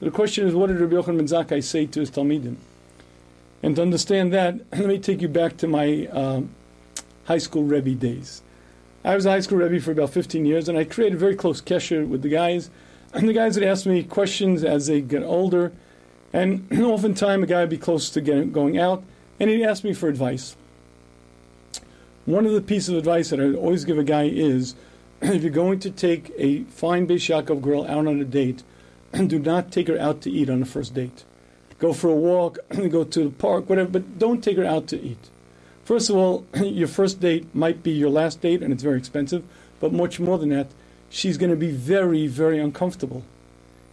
[0.00, 2.56] The question is, what did Rabbi Yochanan ben Zakkai say to his Talmidim?
[3.62, 6.50] And to understand that, let me take you back to my um,
[7.24, 8.42] high school Rebbe days.
[9.04, 11.60] I was a high school Rebbe for about 15 years, and I created very close
[11.60, 12.70] kesher with the guys.
[13.14, 15.72] And the guys would ask me questions as they get older.
[16.30, 19.02] And oftentimes, a guy would be close to getting, going out,
[19.40, 20.54] and he'd ask me for advice.
[22.26, 24.74] One of the pieces of advice that I always give a guy is
[25.22, 28.62] if you're going to take a fine Beis Yaakov girl out on a date,
[29.26, 31.24] do not take her out to eat on the first date.
[31.78, 32.58] Go for a walk,
[32.90, 35.30] go to the park, whatever, but don't take her out to eat.
[35.84, 39.44] First of all, your first date might be your last date and it's very expensive,
[39.80, 40.68] but much more than that,
[41.08, 43.24] she's going to be very, very uncomfortable.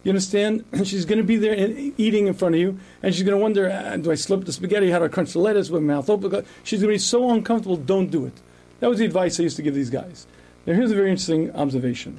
[0.06, 0.64] You understand?
[0.84, 1.56] She's going to be there
[1.98, 4.52] eating in front of you, and she's going to wonder, ah, do I slip the
[4.52, 4.90] spaghetti?
[4.90, 6.46] How do I crunch the lettuce with my mouth open?
[6.62, 8.34] She's going to be so uncomfortable, don't do it.
[8.78, 10.28] That was the advice I used to give these guys.
[10.64, 12.18] Now, here's a very interesting observation.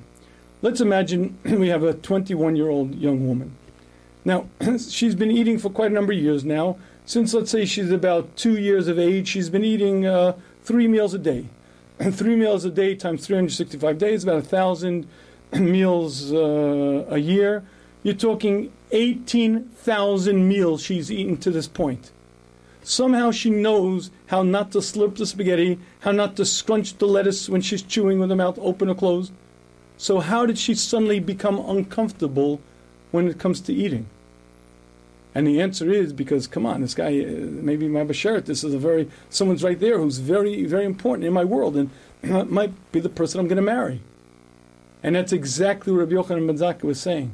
[0.61, 3.55] Let's imagine we have a 21 year old young woman.
[4.25, 4.47] Now,
[4.89, 6.77] she's been eating for quite a number of years now.
[7.05, 11.13] Since, let's say, she's about two years of age, she's been eating uh, three meals
[11.13, 11.45] a day.
[12.11, 15.07] three meals a day times 365 days, about a thousand
[15.53, 17.63] meals uh, a year.
[18.03, 22.11] You're talking 18,000 meals she's eaten to this point.
[22.83, 27.47] Somehow she knows how not to slurp the spaghetti, how not to scrunch the lettuce
[27.47, 29.31] when she's chewing with her mouth open or closed.
[29.97, 32.61] So, how did she suddenly become uncomfortable
[33.11, 34.07] when it comes to eating?
[35.33, 38.73] And the answer is because, come on, this guy, uh, maybe my Bashert, this is
[38.73, 41.89] a very, someone's right there who's very, very important in my world and
[42.49, 44.01] might be the person I'm going to marry.
[45.03, 47.31] And that's exactly what Rabbi Yochanan ben Zakkai was saying.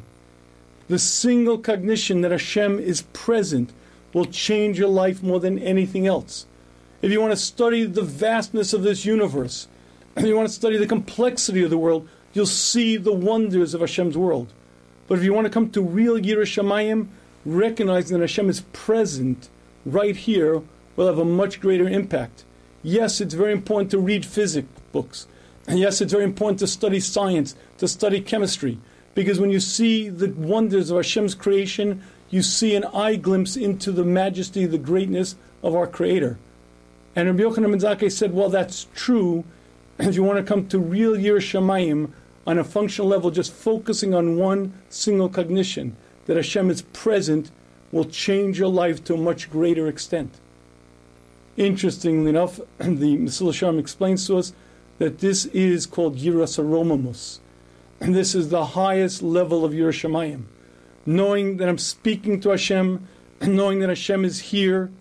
[0.90, 3.72] The single cognition that Hashem is present
[4.14, 6.46] will change your life more than anything else.
[7.02, 9.68] If you want to study the vastness of this universe,
[10.18, 13.82] if you want to study the complexity of the world, you'll see the wonders of
[13.82, 14.52] Hashem's world.
[15.08, 17.08] But if you want to come to real Yiras Shamayim,
[17.46, 19.50] recognizing that Hashem is present
[19.86, 20.62] right here
[20.96, 22.44] will have a much greater impact.
[22.82, 25.28] Yes, it's very important to read physics books.
[25.68, 28.80] And yes, it's very important to study science, to study chemistry.
[29.16, 33.92] Because when you see the wonders of Hashem's creation, you see an eye glimpse into
[33.92, 36.38] the majesty, the greatness of our Creator.
[37.16, 39.44] And Rabbi Yochanan ben Zakkai said, well, that's true.
[40.00, 42.12] If you want to come to real Yiras Shamayim
[42.46, 47.52] on a functional level, just focusing on one single cognition, that Hashem is present,
[47.92, 50.40] will change your life to a much greater extent.
[51.56, 54.54] Interestingly enough, the Mesilas Yesharim explains to us
[54.98, 57.40] that this is called Yiras HaRomemus.
[58.00, 60.44] And this is the highest level of Yiras Shamayim.
[61.06, 63.08] Knowing that I'm speaking to Hashem,
[63.42, 64.92] knowing that Hashem is here,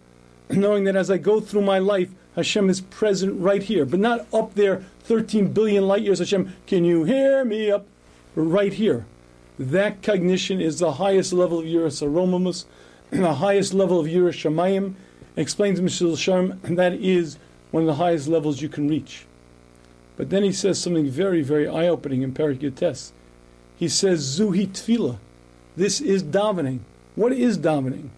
[0.51, 4.26] knowing that as I go through my life, Hashem is present right here, but not
[4.33, 6.18] up there 13 billion light years.
[6.18, 7.87] Hashem, can you hear me up
[8.35, 9.05] right here?
[9.59, 12.64] That cognition is the highest level of Yiras HaRomemus,
[13.11, 14.95] the highest level of Yiras Shamayim.
[15.37, 17.39] Explains Mesilas Yesharim, and that is
[17.70, 19.26] one of the highest levels you can reach.
[20.16, 23.12] But then he says something very, very eye opening in Perek Yud Tes.
[23.76, 25.18] He says, Zuhi Tfila.
[25.76, 26.80] This is davening.
[27.14, 28.11] What is davening?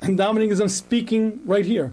[0.00, 1.92] And davening is I'm speaking right here.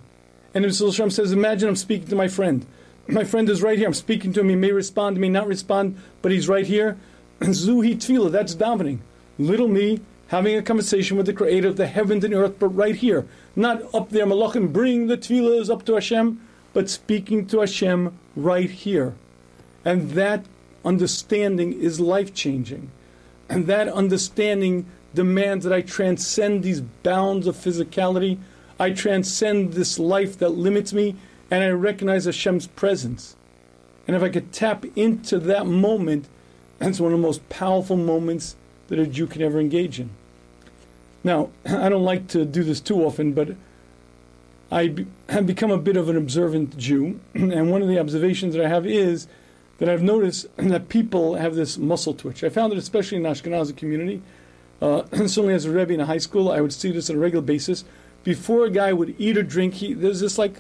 [0.54, 2.66] And Mesilas Yesharim says, Imagine I'm speaking to my friend.
[3.08, 3.88] My friend is right here.
[3.88, 4.50] I'm speaking to him.
[4.50, 6.98] He may respond, he may not respond, but he's right here.
[7.40, 9.00] And Zuhi Tfila, that's davening.
[9.40, 12.96] Little me having a conversation with the creator of the heavens and earth, but right
[12.96, 13.28] here.
[13.54, 16.40] Not up there, Malachim, bring the tefillahs up to Hashem,
[16.72, 19.16] but speaking to Hashem right here.
[19.84, 20.46] And that
[20.86, 22.92] understanding is life changing.
[23.50, 28.38] And that understanding demands that I transcend these bounds of physicality.
[28.82, 31.16] I transcend this life that limits me,
[31.52, 33.36] and I recognize Hashem's presence.
[34.08, 36.28] And if I could tap into that moment,
[36.80, 38.56] that's one of the most powerful moments
[38.88, 40.10] that a Jew can ever engage in.
[41.24, 43.50] Now, I don't like to do this too often, but
[44.72, 48.66] I have become a bit of an observant Jew, and one of the observations that
[48.66, 49.28] I have is
[49.78, 52.44] that I've noticed that people have this muscle twitch.
[52.44, 54.24] I found it especially in the Ashkenazi community.
[54.82, 57.20] Uh, certainly, as a rebbe in a high school, I would see this on a
[57.20, 57.84] regular basis.
[58.24, 60.56] Before a guy would eat or drink, he, there's this like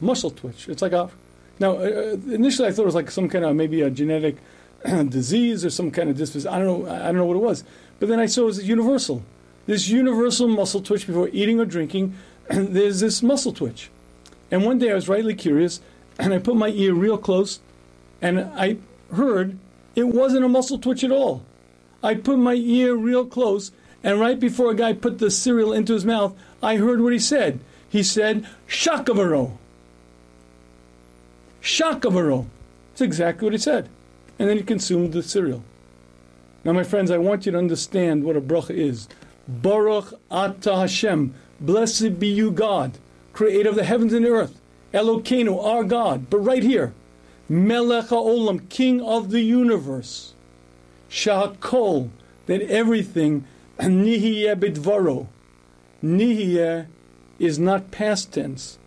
[0.00, 0.68] muscle twitch.
[0.68, 1.10] It's like a
[1.58, 1.76] now.
[1.76, 4.36] Uh, initially, I thought it was like some kind of maybe a genetic
[4.84, 6.52] disease or some kind of disposition.
[6.52, 6.90] I don't know.
[6.90, 7.64] I don't know what it was.
[7.98, 9.22] But then I saw it was universal.
[9.66, 12.14] This universal muscle twitch before eating or drinking
[12.50, 13.90] there's this muscle twitch.
[14.50, 15.80] And one day I was rightly curious,
[16.18, 17.60] and I put my ear real close,
[18.22, 18.78] and I
[19.14, 19.58] heard
[19.94, 21.42] it wasn't a muscle twitch at all.
[22.02, 23.72] I put my ear real close,
[24.02, 27.18] and right before a guy put the cereal into his mouth, I heard what he
[27.18, 27.60] said.
[27.88, 29.56] He said, Shakavaro.
[31.62, 32.46] Shakavaro.
[32.90, 33.88] That's exactly what he said.
[34.38, 35.62] And then he consumed the cereal.
[36.64, 39.08] Now, my friends, I want you to understand what a bracha is.
[39.48, 41.34] Baruch Ata Hashem.
[41.60, 42.98] Blessed be you, God,
[43.32, 44.60] creator of the heavens and the earth,
[44.92, 46.28] Elokeinu, our God.
[46.28, 46.92] But right here,
[47.48, 50.34] Melech HaOlam, King of the universe,
[51.08, 52.10] Shahakol,
[52.46, 53.44] that everything,
[53.78, 55.28] Nihiyeh Bidvaro.
[56.02, 56.86] Nihiyeh
[57.38, 58.78] is not past tense.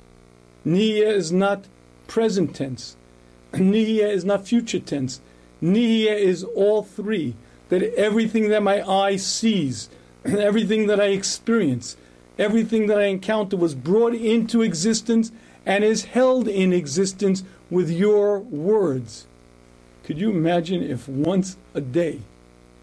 [0.65, 1.65] Nihiyeh is not
[2.07, 2.95] present tense.
[3.53, 5.21] Nihiyeh is not future tense.
[5.61, 7.35] Nihiyeh is all three.
[7.69, 9.89] That everything that my eye sees,
[10.25, 11.95] everything that I experience,
[12.39, 15.29] Everything that I encounter was brought into existence
[15.65, 19.27] and is held in existence with your words.
[20.05, 22.21] Could you imagine if once a day,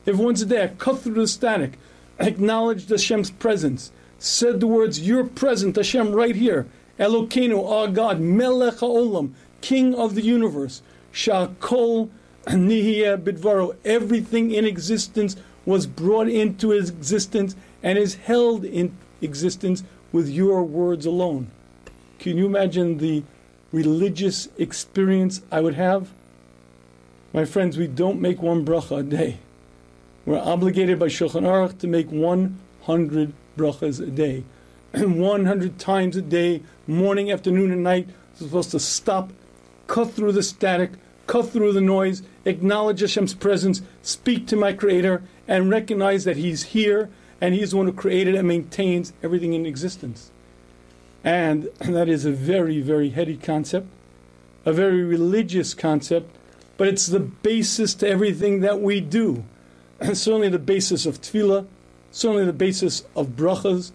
[0.04, 1.78] if once a day I cut through the static,
[2.18, 6.66] acknowledged Hashem's presence, said the words, You're present, Hashem, right here.
[6.98, 10.82] Elokeinu, our God, Melech HaOlam, King of the universe.
[11.12, 12.10] Shakol
[12.46, 13.76] Nihiyah Bidvaro.
[13.84, 21.06] Everything in existence was brought into existence and is held in existence with your words
[21.06, 21.50] alone.
[22.18, 23.24] Can you imagine the
[23.72, 26.12] religious experience I would have?
[27.32, 29.38] My friends, we don't make one bracha a day.
[30.26, 34.42] We're obligated by Shulchan Aruch to make 100 brachas a day.
[34.92, 38.08] 100 times a day, morning, afternoon, and night.
[38.40, 39.32] We're supposed to stop,
[39.86, 40.94] cut through the static,
[41.28, 46.64] cut through the noise, acknowledge Hashem's presence, speak to my Creator, and recognize that He's
[46.64, 47.08] here
[47.40, 50.32] and He's the one who created and maintains everything in existence.
[51.22, 53.86] And that is a very, very heady concept,
[54.64, 56.34] a very religious concept,
[56.76, 59.44] but it's the basis to everything that we do.
[60.00, 61.66] And certainly the basis of tefillah,
[62.10, 63.92] certainly the basis of brachas,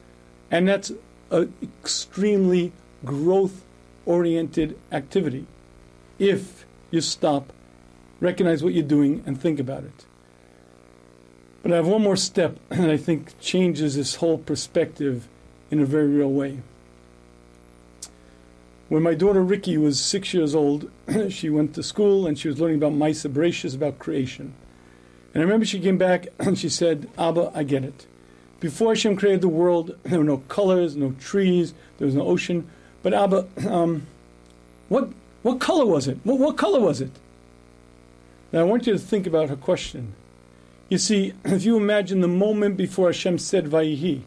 [0.49, 0.91] and that's
[1.30, 2.72] an extremely
[3.04, 3.64] growth
[4.06, 5.45] oriented activity
[6.22, 7.52] if you stop,
[8.20, 10.06] recognize what you're doing, and think about it.
[11.64, 15.28] But I have one more step that I think changes this whole perspective
[15.72, 16.60] in a very real way.
[18.88, 20.91] When my daughter Ricky was six years old,
[21.30, 24.54] she went to school and she was learning about Maaseh Bereishis, about creation.
[25.34, 28.06] And I remember she came back and she said, Abba, I get it.
[28.60, 32.70] Before Hashem created the world, there were no colors, no trees, there was no ocean.
[33.04, 34.08] But Abba, um,
[34.90, 35.10] what,
[35.42, 36.20] what color was it?
[36.24, 37.12] What, what color was it?
[38.52, 40.14] Now I want you to think about her question.
[40.90, 44.24] You see, if you imagine the moment before Hashem said Vayihi,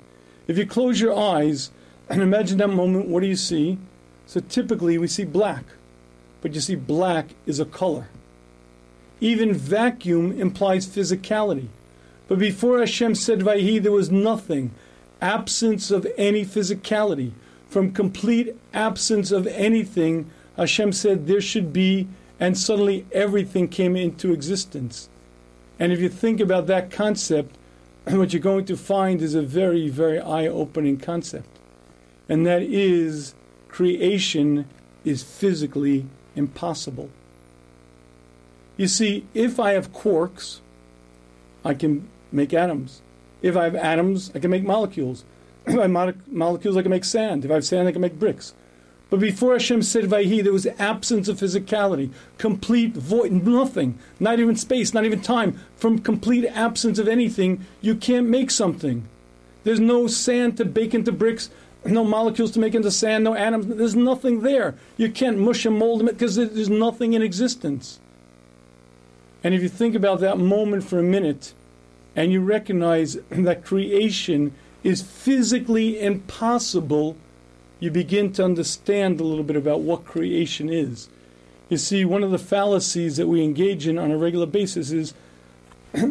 [0.46, 1.70] if you close your eyes
[2.08, 3.78] and imagine that moment, what do you see?
[4.26, 5.64] So typically we see black,
[6.40, 8.08] but you see, black is a color.
[9.20, 11.68] Even vacuum implies physicality.
[12.28, 14.70] But before Hashem said Vayihi, there was nothing,
[15.20, 17.32] absence of any physicality.
[17.68, 22.08] From complete absence of anything, Hashem said there should be,
[22.38, 25.08] and suddenly everything came into existence.
[25.78, 27.56] And if you think about that concept,
[28.04, 31.48] what you're going to find is a very, very eye opening concept.
[32.28, 33.34] And that is
[33.68, 34.66] creation
[35.04, 36.06] is physically
[36.36, 37.10] impossible.
[38.76, 40.60] You see, if I have quarks,
[41.64, 43.02] I can make atoms.
[43.40, 45.24] If I have atoms, I can make molecules.
[45.66, 47.44] If I have molecules, I can make sand.
[47.44, 48.52] If I have sand, I can make bricks.
[49.08, 54.56] But before Hashem said Vayhi, there was absence of physicality, complete void, nothing, not even
[54.56, 55.60] space, not even time.
[55.76, 59.06] From complete absence of anything, you can't make something.
[59.62, 61.48] There's no sand to bake into bricks,
[61.84, 63.66] no molecules to make into sand, no atoms.
[63.66, 64.74] There's nothing there.
[64.96, 68.00] You can't mush and mold them because there's nothing in existence.
[69.44, 71.52] And if you think about that moment for a minute
[72.16, 77.16] and you recognize that creation is physically impossible,
[77.78, 81.08] you begin to understand a little bit about what creation is.
[81.68, 85.14] You see, one of the fallacies that we engage in on a regular basis is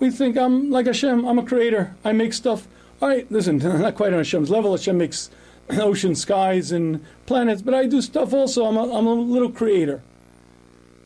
[0.00, 2.66] we think I'm like Hashem, I'm a creator, I make stuff.
[3.00, 4.72] All right, listen, not quite on Hashem's level.
[4.72, 5.30] Hashem makes
[5.70, 8.64] ocean, skies, and planets, but I do stuff also.
[8.64, 10.02] I'm a, I'm a little creator.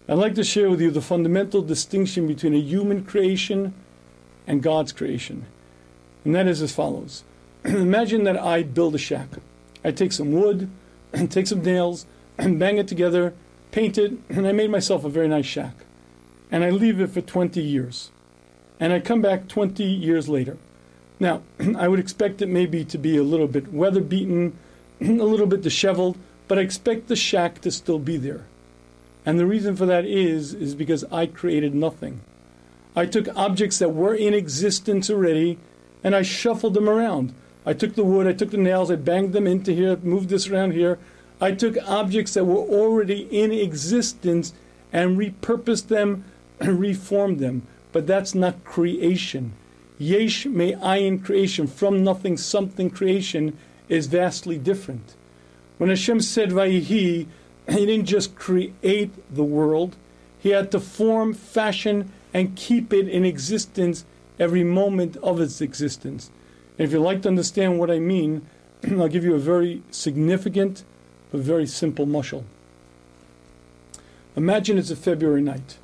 [0.08, 3.72] I'd like to share with you the fundamental distinction between a human creation
[4.48, 5.46] and God's creation.
[6.24, 7.22] And that is as follows
[7.64, 9.28] Imagine that I build a shack.
[9.84, 10.68] I take some wood,
[11.12, 13.32] and take some nails, and bang it together,
[13.70, 15.74] paint it, and I made myself a very nice shack.
[16.50, 18.10] And I leave it for 20 years.
[18.80, 20.56] And I come back 20 years later.
[21.20, 21.42] Now,
[21.76, 24.58] I would expect it maybe to be a little bit weather beaten,
[25.00, 28.44] a little bit disheveled, but I expect the shack to still be there.
[29.24, 32.20] And the reason for that is is because I created nothing.
[32.94, 35.58] I took objects that were in existence already
[36.04, 37.34] and I shuffled them around.
[37.64, 40.48] I took the wood, I took the nails, I banged them into here, moved this
[40.48, 40.98] around here.
[41.40, 44.52] I took objects that were already in existence
[44.92, 46.24] and repurposed them
[46.60, 47.66] and reformed them.
[47.92, 49.52] But that's not creation.
[49.98, 53.56] Yesh me ayin creation, from nothing, something creation,
[53.88, 55.14] is vastly different.
[55.78, 57.26] When Hashem said Vayihi,
[57.68, 59.96] he didn't just create the world,
[60.38, 64.04] he had to form, fashion, and keep it in existence
[64.38, 66.30] every moment of its existence.
[66.78, 68.46] And if you'd like to understand what I mean,
[68.90, 70.84] I'll give you a very significant
[71.30, 72.44] but very simple mushal.
[74.36, 75.78] Imagine it's a February night,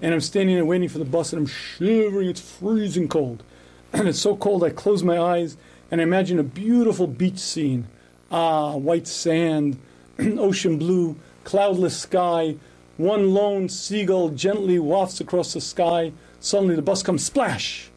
[0.00, 2.28] and I'm standing there waiting for the bus, and I'm shivering.
[2.28, 3.42] It's freezing cold,
[3.92, 5.56] and it's so cold I close my eyes
[5.90, 7.86] and I imagine a beautiful beach scene.
[8.30, 9.78] Ah, white sand,
[10.38, 12.56] ocean blue, cloudless sky.
[12.96, 16.12] One lone seagull gently wafts across the sky.
[16.40, 17.90] Suddenly the bus comes splash.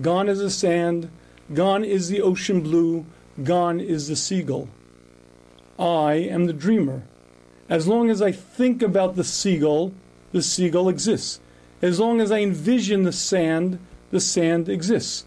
[0.00, 1.10] Gone is the sand,
[1.54, 3.04] gone is the ocean blue,
[3.42, 4.68] gone is the seagull.
[5.78, 7.02] I am the dreamer.
[7.68, 9.92] As long as I think about the seagull,
[10.32, 11.40] the seagull exists.
[11.82, 13.78] As long as I envision the sand,
[14.10, 15.24] the sand exists.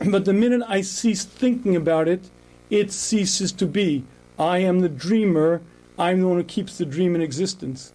[0.10, 2.30] But the minute I cease thinking about it,
[2.70, 4.04] it ceases to be.
[4.38, 5.62] I am the dreamer.
[5.98, 7.92] I'm the one who keeps the dream in existence.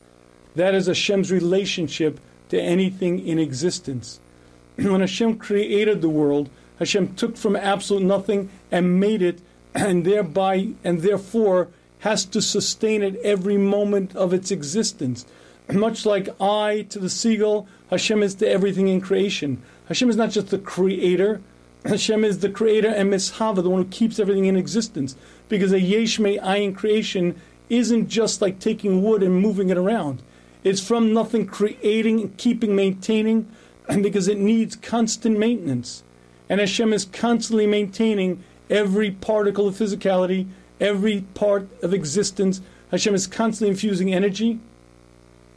[0.55, 2.19] That is Hashem's relationship
[2.49, 4.19] to anything in existence.
[4.75, 9.41] when Hashem created the world, Hashem took from absolute nothing and made it,
[9.75, 11.69] and thereby and therefore
[11.99, 15.25] has to sustain it every moment of its existence.
[15.71, 19.61] Much like I to the seagull, Hashem is to everything in creation.
[19.87, 21.41] Hashem is not just the creator,
[21.85, 25.15] Hashem is the creator and Mehaveh, the one who keeps everything in existence.
[25.49, 27.39] Because a Yesh Ayin creation
[27.69, 30.21] isn't just like taking wood and moving it around.
[30.63, 33.47] It's from nothing creating, keeping, maintaining,
[33.87, 36.03] and because it needs constant maintenance.
[36.49, 40.47] And Hashem is constantly maintaining every particle of physicality,
[40.79, 42.61] every part of existence.
[42.91, 44.59] Hashem is constantly infusing energy.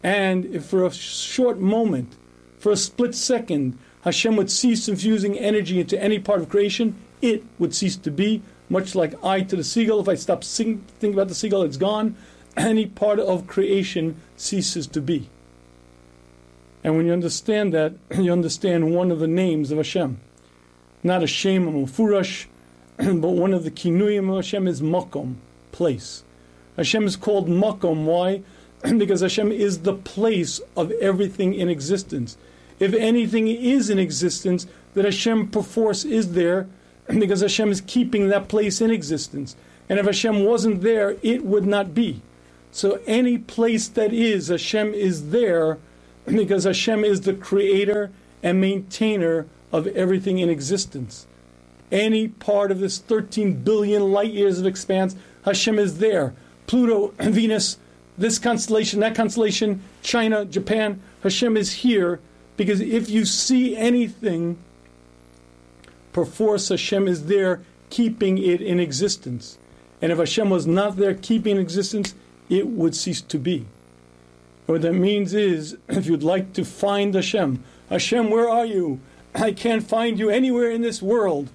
[0.03, 2.17] And if for a short moment,
[2.59, 7.45] for a split second, Hashem would cease infusing energy into any part of creation, it
[7.59, 10.01] would cease to be, much like I to the seagull.
[10.01, 12.17] If I stop thinking about the seagull, it's gone.
[12.57, 15.29] Any part of creation ceases to be.
[16.83, 20.19] And when you understand that, you understand one of the names of Hashem.
[21.03, 22.47] Not Hashem HaMeforash,
[22.97, 25.35] but one of the kinuyim of Hashem is Makom,
[25.73, 26.25] place.
[26.77, 28.05] Hashem is called Makom.
[28.05, 28.43] Why?
[28.83, 32.37] because Hashem is the place of everything in existence.
[32.79, 36.67] If anything is in existence, that Hashem perforce is there
[37.19, 39.57] because Hashem is keeping that place in existence.
[39.89, 42.23] And if Hashem wasn't there, it would not be.
[42.73, 45.79] So any place that is, Hashem is there
[46.27, 48.11] because Hashem is the creator
[48.43, 51.27] and maintainer of everything in existence.
[51.91, 56.35] Any part of this 13 billion light years of expanse, Hashem is there.
[56.67, 57.79] Pluto, Venus,
[58.17, 62.21] this constellation, that constellation, China, Japan, Hashem is here
[62.57, 64.59] because if you see anything,
[66.13, 69.59] perforce Hashem is there keeping it in existence.
[70.03, 72.15] And if Hashem was not there keeping in existence,
[72.49, 73.67] it would cease to be.
[74.67, 79.01] What that means is, if you'd like to find Hashem, Hashem, where are you?
[79.35, 81.51] I can't find you anywhere in this world.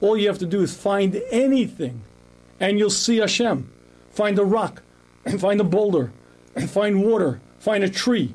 [0.00, 2.02] All you have to do is find anything,
[2.60, 3.70] and you'll see Hashem.
[4.10, 4.82] Find a rock,
[5.38, 6.12] find a boulder,
[6.68, 8.34] find water, find a tree,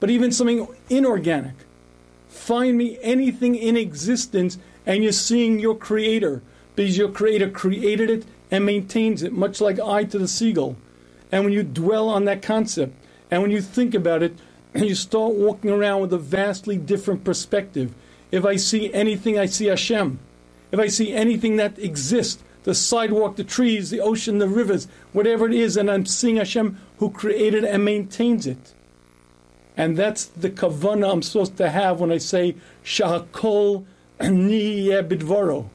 [0.00, 1.54] but even something inorganic.
[2.32, 6.42] Find me anything in existence, and you're seeing your Creator,
[6.74, 10.76] because your Creator created it and maintains it, much like I to the seagull.
[11.30, 12.96] And when you dwell on that concept,
[13.30, 14.38] and when you think about it,
[14.74, 17.94] you start walking around with a vastly different perspective.
[18.32, 20.18] If I see anything, I see Hashem.
[20.72, 25.46] If I see anything that exists, the sidewalk, the trees, the ocean, the rivers, whatever
[25.46, 28.71] it is, and I'm seeing Hashem who created and maintains it.
[29.76, 33.84] And that's the kavana I'm supposed to have when I say Shahakol
[34.18, 35.68] Bidvaro.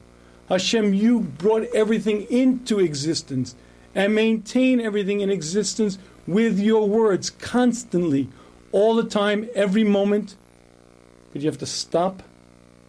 [0.48, 3.54] Hashem, you brought everything into existence
[3.94, 8.28] and maintain everything in existence with your words constantly,
[8.70, 10.36] all the time, every moment.
[11.32, 12.22] But you have to stop.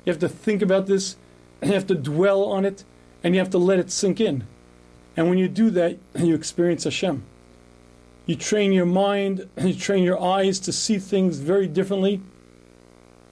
[0.05, 1.15] You have to think about this.
[1.61, 2.83] And you have to dwell on it.
[3.23, 4.45] And you have to let it sink in.
[5.17, 7.23] And when you do that, you experience Hashem.
[8.29, 12.21] You train your mind, you train your eyes to see things very differently,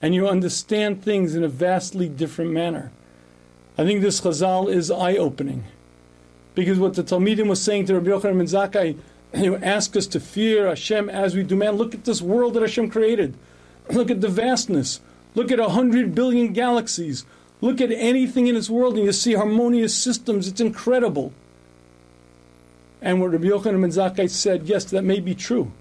[0.01, 2.91] and you understand things in a vastly different manner.
[3.77, 5.65] I think this chazal is eye opening.
[6.55, 8.97] Because what the Talmidim was saying to Rabbi Yochanan ben Zakkai,
[9.35, 11.55] you ask us to fear Hashem as we do.
[11.55, 13.37] Man, look at this world that Hashem created.
[13.91, 14.99] Look at the vastness.
[15.35, 17.23] Look at a hundred billion galaxies.
[17.61, 20.47] Look at anything in this world and you see harmonious systems.
[20.47, 21.33] It's incredible.
[23.01, 25.71] And what Rabbi Yochanan ben Zakkai said, yes, that may be true.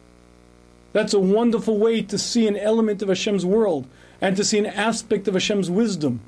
[0.92, 3.86] That's a wonderful way to see an element of Hashem's world
[4.20, 6.20] and to see an aspect of Hashem's wisdom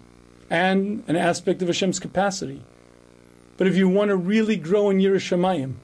[0.51, 2.63] and an aspect of Hashem's capacity.
[3.57, 5.75] But if you want to really grow in Yiras Shamayim,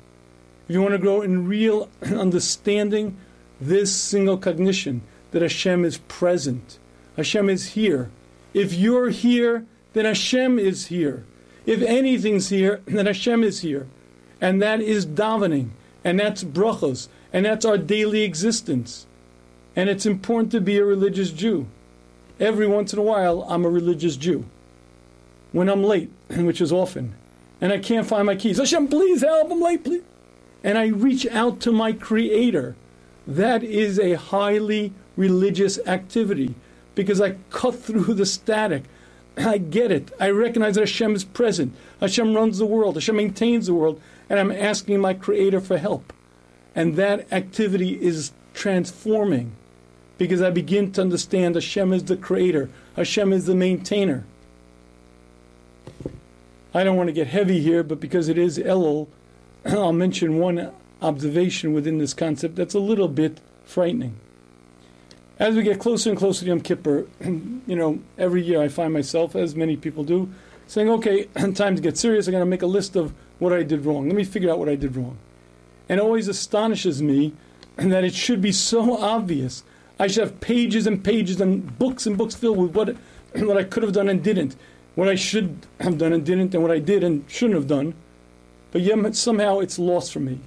[0.68, 3.16] if you want to grow in real understanding
[3.60, 5.02] this single cognition
[5.32, 6.78] that Hashem is present,
[7.16, 8.10] Hashem is here.
[8.52, 11.24] If you're here, then Hashem is here.
[11.66, 13.88] If anything's here, then Hashem is here.
[14.44, 15.70] And that is davening,
[16.04, 19.06] and that's brachos, and that's our daily existence.
[19.74, 21.66] And it's important to be a religious Jew.
[22.38, 24.44] Every once in a while, I'm a religious Jew.
[25.52, 27.14] When I'm late, which is often,
[27.58, 30.02] and I can't find my keys, Hashem, please help, I'm late, please.
[30.62, 32.76] And I reach out to my Creator.
[33.26, 36.54] That is a highly religious activity
[36.94, 38.82] because I cut through the static.
[39.38, 40.12] I get it.
[40.20, 41.74] I recognize that Hashem is present.
[42.00, 42.96] Hashem runs the world.
[42.96, 44.02] Hashem maintains the world.
[44.28, 46.12] And I'm asking my Creator for help.
[46.74, 49.52] And that activity is transforming
[50.18, 54.24] because I begin to understand Hashem is the Creator, Hashem is the maintainer.
[56.72, 59.08] I don't want to get heavy here, but because it is Elul,
[59.64, 60.72] I'll mention one
[61.02, 64.16] observation within this concept that's a little bit frightening.
[65.38, 68.92] As we get closer and closer to Yom Kippur, you know, every year I find
[68.92, 70.32] myself, as many people do,
[70.66, 72.26] saying, okay, time to get serious.
[72.26, 74.06] I'm going to make a list of what I did wrong.
[74.06, 75.18] Let me figure out what I did wrong.
[75.88, 77.32] And always astonishes me
[77.76, 79.64] that it should be so obvious.
[79.98, 82.96] I should have pages and pages and books and books filled with what,
[83.46, 84.56] what I could have done and didn't,
[84.94, 87.94] what I should have done and didn't, and what I did and shouldn't have done.
[88.72, 90.40] But yet somehow it's lost from me.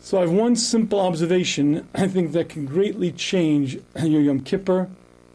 [0.00, 4.88] So I have one simple observation I think that can greatly change your Yom Kippur,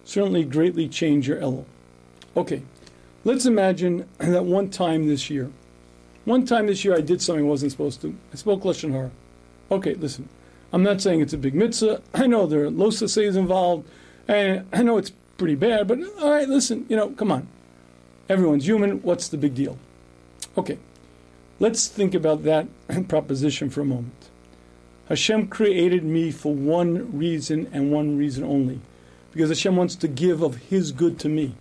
[0.05, 1.65] certainly greatly change your Elul.
[2.37, 2.61] Okay,
[3.25, 5.51] let's imagine that one time this year,
[6.25, 8.15] one time this year I did something I wasn't supposed to.
[8.31, 9.11] I spoke Lashon Hara.
[9.71, 10.29] Okay, listen,
[10.73, 12.01] I'm not saying it's a big mitzvah.
[12.13, 13.87] I know there are lo sa'asehs involved,
[14.27, 17.47] and I know it's pretty bad, but all right, listen, you know, come on.
[18.29, 19.01] Everyone's human.
[19.01, 19.77] What's the big deal?
[20.57, 20.77] Okay,
[21.59, 22.67] let's think about that
[23.07, 24.29] proposition for a moment.
[25.11, 28.79] Hashem created me for one reason and one reason only.
[29.33, 31.53] Because Hashem wants to give of His good to me.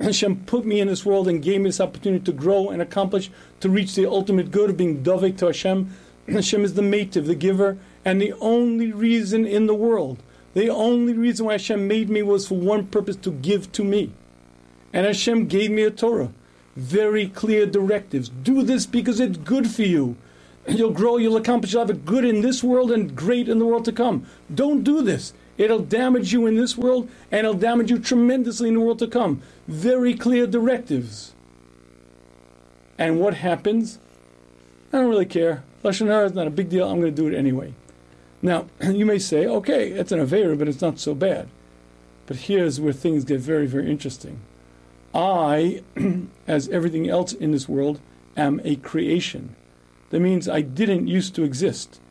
[0.00, 3.30] Hashem put me in this world and gave me this opportunity to grow and accomplish,
[3.60, 5.94] to reach the ultimate good of being Dovek to Hashem.
[6.28, 10.22] Hashem is the meitiv, the giver, and the only reason in the world,
[10.54, 14.12] the only reason why Hashem made me was for one purpose to give to me.
[14.92, 16.32] And Hashem gave me a Torah.
[16.76, 18.28] Very clear directives.
[18.28, 20.16] Do this because it's good for you.
[20.66, 23.66] You'll grow, you'll accomplish, you'll have a good in this world and great in the
[23.66, 24.26] world to come.
[24.54, 25.32] Don't do this.
[25.58, 29.08] It'll damage you in this world and it'll damage you tremendously in the world to
[29.08, 29.42] come.
[29.66, 31.34] Very clear directives.
[32.96, 33.98] And what happens?
[34.92, 35.64] I don't really care.
[35.84, 36.88] Lashon Hara is not a big deal.
[36.88, 37.74] I'm going to do it anyway.
[38.40, 41.48] Now, you may say, okay, it's an Avera, but it's not so bad.
[42.26, 44.40] But here's where things get very, very interesting.
[45.14, 45.82] I,
[46.46, 48.00] as everything else in this world,
[48.36, 49.56] am a creation.
[50.10, 52.00] That means I didn't used to exist.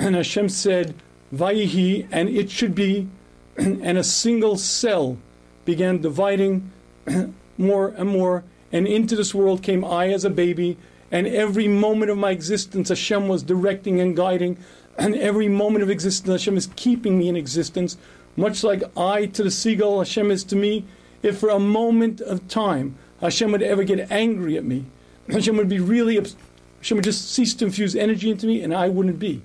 [0.00, 0.94] And Hashem said,
[1.34, 3.08] Vayihi, and it should be,
[3.56, 5.18] and a single cell
[5.64, 6.70] began dividing
[7.58, 10.76] more and more, and into this world came I as a baby,
[11.10, 14.56] and every moment of my existence Hashem was directing and guiding,
[14.98, 17.96] and every moment of existence Hashem is keeping me in existence,
[18.36, 20.84] much like I to the seagull, Hashem is to me.
[21.22, 24.84] If for a moment of time Hashem would ever get angry at me,
[25.28, 28.88] Hashem would be really Hashem would just cease to infuse energy into me and I
[28.88, 29.42] wouldn't be.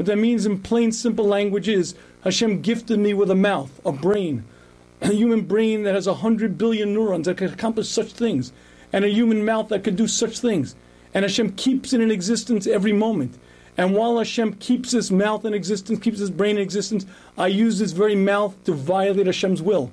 [0.00, 1.94] What that means in plain, simple language is
[2.24, 4.44] Hashem gifted me with a mouth, a brain,
[5.02, 8.50] a human brain that has a hundred billion neurons that can accomplish such things,
[8.94, 10.74] and a human mouth that could do such things.
[11.12, 13.38] And Hashem keeps it in existence every moment.
[13.76, 17.04] And while Hashem keeps his mouth in existence, keeps his brain in existence,
[17.36, 19.90] I use this very mouth to violate Hashem's will.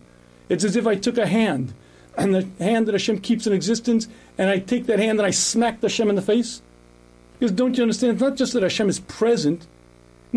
[0.48, 1.74] It's as if I took a hand,
[2.16, 5.32] and the hand that Hashem keeps in existence, and I take that hand and I
[5.32, 6.62] smack Hashem in the face.
[7.38, 8.14] Because don't you understand?
[8.14, 9.68] It's not just that Hashem is present,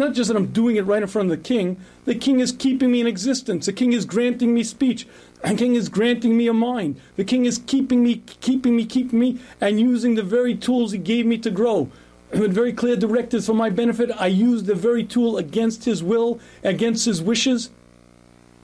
[0.01, 1.77] not just that I'm doing it right in front of the king.
[2.07, 3.67] The king is keeping me in existence.
[3.67, 5.07] The king is granting me speech.
[5.43, 7.01] The king is granting me a mind.
[7.15, 10.99] The king is keeping me, keeping me, keeping me, and using the very tools he
[10.99, 11.89] gave me to grow.
[12.33, 16.41] With very clear directives for my benefit, I use the very tool against his will,
[16.65, 17.71] against his wishes.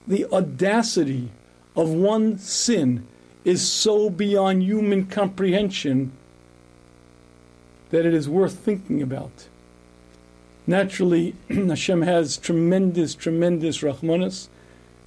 [0.07, 1.29] The audacity
[1.75, 3.07] of one sin
[3.45, 6.11] is so beyond human comprehension
[7.91, 9.47] that it is worth thinking about.
[10.69, 14.49] Naturally, Hashem has tremendous, tremendous rahmanas,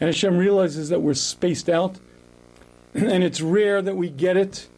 [0.01, 1.99] and Hashem realizes that we're spaced out,
[2.95, 4.69] and it's rare that we get it,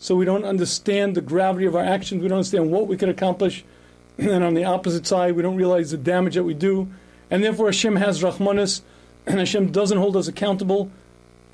[0.00, 3.08] so we don't understand the gravity of our actions, we don't understand what we could
[3.08, 3.64] accomplish,
[4.18, 6.88] and on the opposite side, we don't realize the damage that we do,
[7.30, 8.82] and therefore Hashem has rahmanas,
[9.28, 10.90] and Hashem doesn't hold us accountable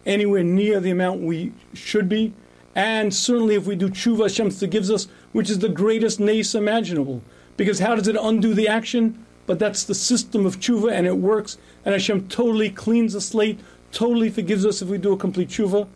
[0.07, 2.33] anywhere near the amount we should be,
[2.75, 7.23] and certainly if we do tshuva, Hashem forgives us, which is the greatest nace imaginable.
[7.59, 9.27] Because how does it undo the action?
[9.47, 11.59] But that's the system of tshuva, and it works.
[11.85, 13.59] And Hashem totally cleans the slate,
[13.93, 15.89] totally forgives us if we do a complete tshuva.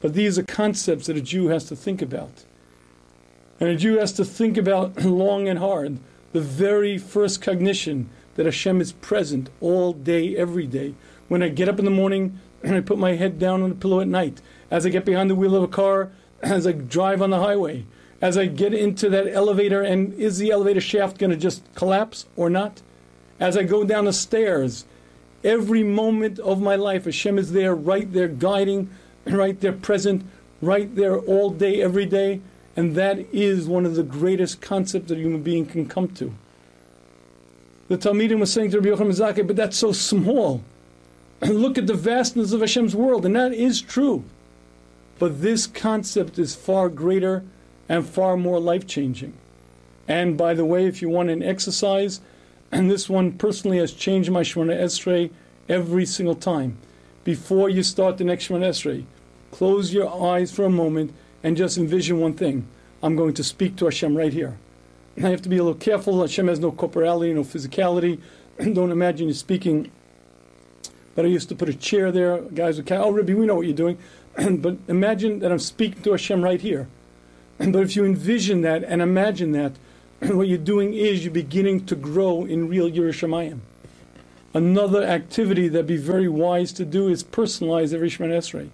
[0.00, 2.44] But these are concepts that a Jew has to think about.
[3.58, 5.98] And a Jew has to think about long and hard
[6.32, 10.94] the very first cognition that Hashem is present all day, every day.
[11.26, 13.74] When I get up in the morning and I put my head down on the
[13.74, 17.20] pillow at night, as I get behind the wheel of a car, as I drive
[17.20, 17.84] on the highway,
[18.20, 22.26] as I get into that elevator, and is the elevator shaft going to just collapse
[22.36, 22.82] or not?
[23.38, 24.84] As I go down the stairs,
[25.42, 28.90] every moment of my life, Hashem is there, right there, guiding,
[29.26, 30.24] right there, present,
[30.60, 32.40] right there, all day, every day.
[32.76, 36.34] And that is one of the greatest concepts that a human being can come to.
[37.88, 40.62] The Talmidim was saying to Rabbi Yochanan Zakkai, but that's so small.
[41.40, 44.24] Look at the vastness of Hashem's world, and that is true.
[45.18, 47.44] But this concept is far greater
[47.90, 49.34] and far more life changing.
[50.06, 52.20] And by the way, if you want an exercise,
[52.72, 55.30] and this one personally has changed my Shemona Esrei
[55.68, 56.78] every single time.
[57.24, 59.04] Before you start the next Shemona Esrei,
[59.50, 61.12] close your eyes for a moment
[61.42, 62.68] and just envision one thing.
[63.02, 64.56] I'm going to speak to Hashem right here.
[65.16, 66.20] I have to be a little careful.
[66.20, 68.20] Hashem has no corporality, no physicality.
[68.58, 69.90] Don't imagine you're speaking.
[71.16, 72.38] But I used to put a chair there.
[72.40, 73.98] Guys would, oh, Rebbe, we know what you're doing.
[74.58, 76.86] but imagine that I'm speaking to Hashem right here.
[77.60, 79.72] But if you envision that and imagine that,
[80.20, 83.60] what you're doing is you're beginning to grow in real Yiras Shamayim.
[84.54, 88.70] Another activity that'd be very wise to do is personalize every Shemana Esrei.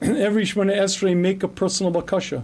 [0.18, 2.42] every Shemana Esrei make a personal bakasha.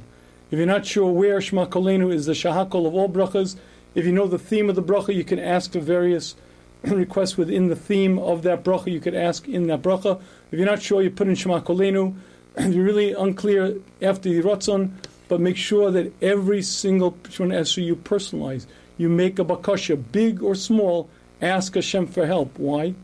[0.50, 3.56] If you're not sure where Shema Kolenu is the shahakol of all brachas,
[3.94, 6.34] if you know the theme of the bracha, you can ask for various
[6.82, 8.92] requests within the theme of that bracha.
[8.92, 10.20] You could ask in that bracha.
[10.52, 12.14] If you're not sure, you put in Shema Kolenu.
[12.56, 14.92] If you're really unclear after the Ratzon,
[15.28, 18.66] but make sure that every single Shemana Esrei you personalize.
[18.98, 21.08] You make a bakasha, big or small,
[21.42, 22.58] ask Hashem for help.
[22.58, 22.94] Why?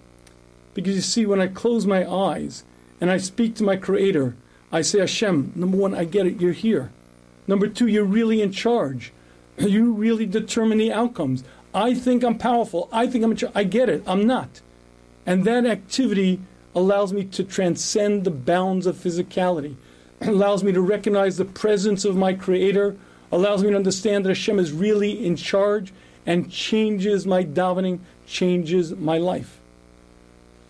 [0.75, 2.65] Because you see, when I close my eyes
[3.01, 4.35] and I speak to my Creator,
[4.71, 6.91] I say, Hashem, number one, I get it, you're here.
[7.47, 9.13] Number two, you're really in charge.
[9.59, 11.45] You really determine the outcomes.
[11.75, 12.89] I think I'm powerful.
[12.91, 13.53] I think I'm in charge.
[13.55, 14.03] I get it.
[14.07, 14.63] I'm not.
[15.27, 16.41] And that activity
[16.75, 19.77] allows me to transcend the bounds of physicality,
[20.23, 22.97] allows me to recognize the presence of my Creator,
[23.31, 25.93] allows me to understand that Hashem is really in charge,
[26.27, 29.59] and changes my davening, changes my life.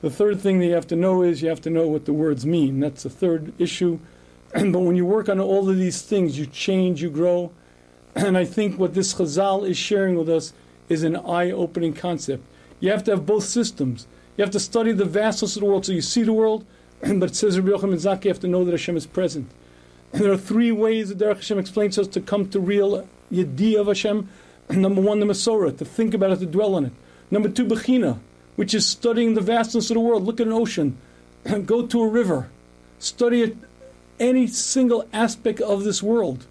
[0.00, 2.12] The third thing that you have to know is you have to know what the
[2.12, 2.80] words mean.
[2.80, 4.00] That's the third issue.
[4.52, 7.52] but when you work on all of these things, you change, you grow.
[8.14, 10.52] And I think what this Chazal is sharing with us
[10.90, 12.44] is an eye opening concept.
[12.78, 14.06] You have to have both systems.
[14.36, 16.66] You have to study the vastness of the world so you see the world,
[17.18, 19.50] but it says Rabbi Yochanan Zakkai, you have to know that Hashem is present.
[20.12, 23.08] And there are three ways that Derech Hashem explains to us to come to real
[23.32, 24.28] Yediyah of Hashem.
[24.70, 26.92] Number one, the Masorah, to think about it, to dwell on it.
[27.30, 28.18] Number two, Bechina,
[28.56, 30.22] which is studying the vastness of the world.
[30.22, 30.96] Look at an ocean,
[31.64, 32.50] go to a river,
[32.98, 33.56] study it,
[34.20, 36.46] any single aspect of this world.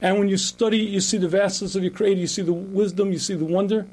[0.00, 3.12] And when you study, you see the vastness of your Creator, you see the wisdom,
[3.12, 3.86] you see the wonder.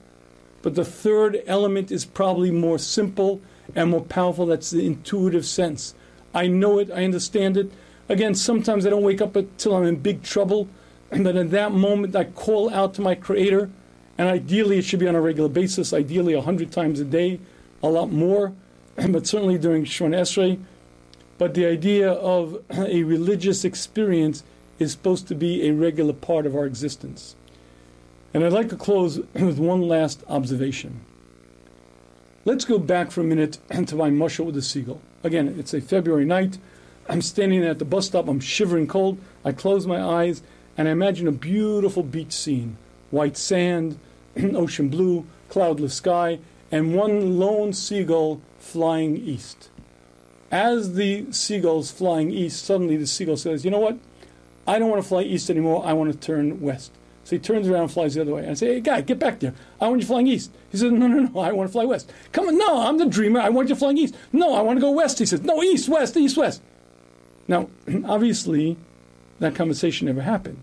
[0.61, 3.41] But the third element is probably more simple
[3.75, 4.45] and more powerful.
[4.45, 5.93] That's the intuitive sense.
[6.33, 7.71] I know it, I understand it.
[8.09, 10.67] Again, sometimes I don't wake up until I'm in big trouble,
[11.09, 13.69] but at that moment I call out to my Creator
[14.17, 17.39] And ideally, it should be on a regular basis, ideally 100 times a day,
[17.83, 18.53] a lot more,
[18.95, 20.59] but certainly during Shemona Esrei.
[21.37, 24.43] But the idea of a religious experience
[24.79, 27.35] is supposed to be a regular part of our existence.
[28.33, 31.04] And I'd like to close with one last observation.
[32.47, 35.01] Let's go back for a minute and to my mushal with the seagull.
[35.23, 36.59] Again, it's a February night.
[37.09, 38.27] I'm standing at the bus stop.
[38.27, 39.17] I'm shivering cold.
[39.43, 40.43] I close my eyes
[40.77, 42.77] and I imagine a beautiful beach scene
[43.09, 43.97] white sand,
[44.37, 46.37] ocean blue, cloudless sky,
[46.71, 49.69] and one lone seagull flying east.
[50.51, 53.97] As the seagull's flying east, suddenly the seagull says, You know what?
[54.67, 55.83] I don't want to fly east anymore.
[55.83, 56.91] I want to turn west.
[57.25, 58.43] So he turns around and flies the other way.
[58.43, 59.55] And I say, Hey, guy, get back there.
[59.81, 60.51] I want you flying east.
[60.71, 61.39] He says, No, no, no.
[61.39, 62.13] I want to fly west.
[62.31, 62.57] Come on.
[62.57, 63.39] No, I'm the dreamer.
[63.39, 64.15] I want you flying east.
[64.31, 65.17] No, I want to go west.
[65.17, 66.61] He says, No, east, west, east, west.
[67.47, 67.67] Now,
[68.05, 68.77] obviously,
[69.39, 70.59] that conversation never happened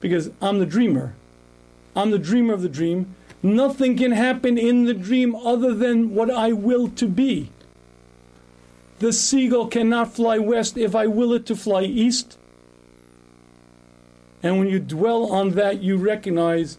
[0.00, 1.14] because I'm the dreamer.
[1.94, 3.14] I'm the dreamer of the dream.
[3.42, 7.50] Nothing can happen in the dream other than what I will to be.
[9.00, 12.38] The seagull cannot fly west if I will it to fly east.
[14.42, 16.78] And when you dwell on that, you recognize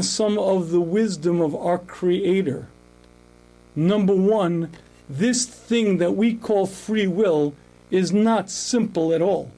[0.00, 2.68] some of the wisdom of our Creator.
[3.76, 4.70] Number one,
[5.08, 7.54] this thing that we call free will
[7.90, 9.50] is not simple at all.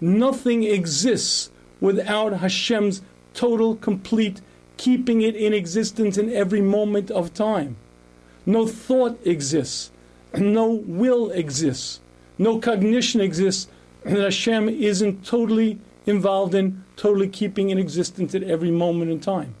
[0.00, 3.02] Nothing exists without Hashem's
[3.34, 4.40] total, complete,
[4.76, 7.76] keeping it in existence in every moment of time.
[8.44, 9.90] No thought exists,
[10.36, 12.00] no will exists,
[12.38, 13.68] no cognition exists
[14.04, 19.54] that Hashem isn't totally involved in, totally keeping in existence at every moment in time.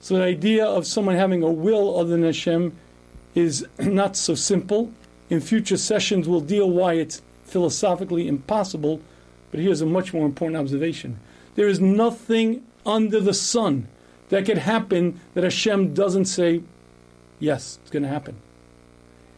[0.00, 2.76] So the idea of someone having a will other than Hashem
[3.34, 4.92] is not so simple.
[5.30, 9.00] In future sessions, we'll deal why it's philosophically impossible.
[9.50, 11.18] But here's a much more important observation:
[11.54, 13.88] there is nothing under the sun
[14.28, 16.62] that could happen that Hashem doesn't say,
[17.38, 18.36] yes, it's going to happen.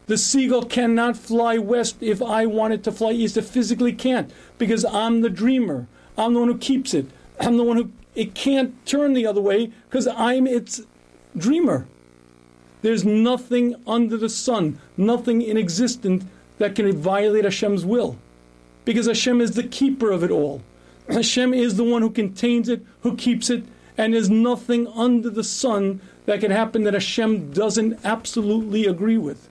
[0.06, 3.36] The seagull cannot fly west if I want it to fly east.
[3.36, 5.88] It physically can't because I'm the dreamer.
[6.16, 7.06] I'm the one who keeps it.
[7.40, 10.82] I'm the one who it can't turn the other way because I'm its
[11.36, 11.86] dreamer.
[12.82, 16.24] There's nothing under the sun, nothing in existence
[16.58, 18.18] that can violate Hashem's will
[18.84, 20.62] because Hashem is the keeper of it all.
[21.08, 23.64] Hashem is the one who contains it, who keeps it,
[23.96, 29.48] and there's nothing under the sun that can happen that Hashem doesn't absolutely agree with.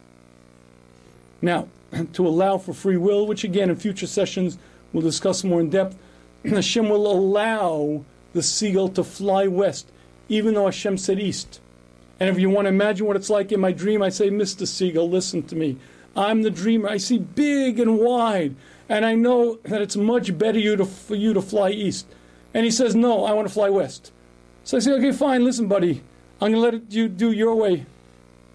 [1.41, 1.67] Now,
[2.13, 4.57] to allow for free will, which again in future sessions
[4.91, 5.97] we'll discuss more in depth,
[6.49, 9.91] Hashem will allow the seagull to fly west,
[10.29, 11.59] even though Hashem said east.
[12.19, 14.67] And if you want to imagine what it's like in my dream, I say, Mr.
[14.67, 15.77] Seagull, listen to me.
[16.15, 16.89] I'm the dreamer.
[16.89, 18.55] I see big and wide
[18.89, 22.05] and I know that it's much better you to, for you to fly east.
[22.53, 24.11] And he says, No, I want to fly west.
[24.63, 26.03] So I say, Okay, fine, listen, buddy.
[26.41, 27.85] I'm going to let you do your way.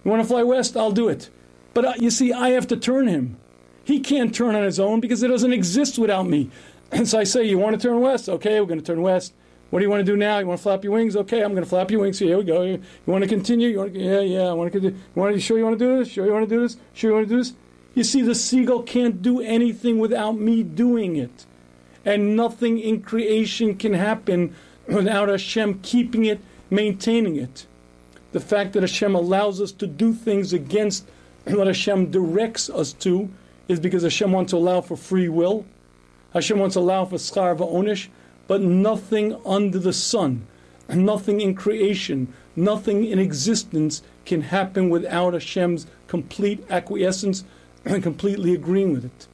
[0.05, 0.77] You want to fly west?
[0.77, 1.31] I'll do it.
[1.75, 3.37] But uh, you see, I have to turn him.
[3.85, 6.51] He can't turn on his own because it doesn't exist without me.
[6.91, 8.29] And so I say, You want to turn west?
[8.29, 9.33] Okay, we're going to turn west.
[9.71, 10.39] What do you want to do now?
[10.39, 11.15] You want to flap your wings?
[11.15, 12.19] Okay, I'm going to flap your wings.
[12.19, 12.63] Here we go.
[12.63, 13.69] You, want to continue?
[13.69, 14.45] You want to, yeah, yeah.
[14.45, 14.99] I want to continue.
[15.15, 16.09] You want to, sure you want to do this?
[16.09, 16.79] Sure you want to do this?
[16.95, 17.53] Sure you want to do this?
[17.95, 21.45] You see, the seagull can't do anything without me doing it.
[22.05, 24.55] And nothing in creation can happen
[24.87, 27.67] without Hashem keeping it, maintaining it.
[28.33, 31.07] The fact that Hashem allows us to do things against
[31.45, 33.29] what Hashem directs us to
[33.69, 35.67] is because Hashem wants to allow for free will.
[36.33, 38.09] Hashem wants to allow for schar va'onish,
[38.47, 40.47] but nothing under the sun,
[40.89, 47.45] nothing in creation, nothing in existence can happen without Hashem's complete acquiescence
[47.85, 49.27] and completely agreeing with it.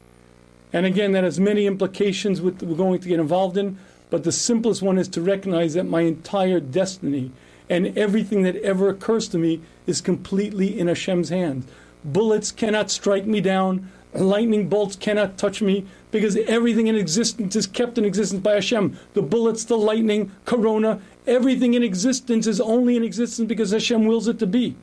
[0.72, 3.78] And again, that has many implications with we're going to get involved in,
[4.11, 7.30] but the simplest one is to recognize that my entire destiny
[7.70, 11.66] and everything that ever occurs to me is completely in Hashem's hands.
[12.05, 17.67] Bullets cannot strike me down, lightning bolts cannot touch me, because everything in existence is
[17.67, 18.99] kept in existence by Hashem.
[19.15, 24.29] The bullets, the lightning, corona, everything in existence is only in existence because Hashem wills
[24.29, 24.77] it to be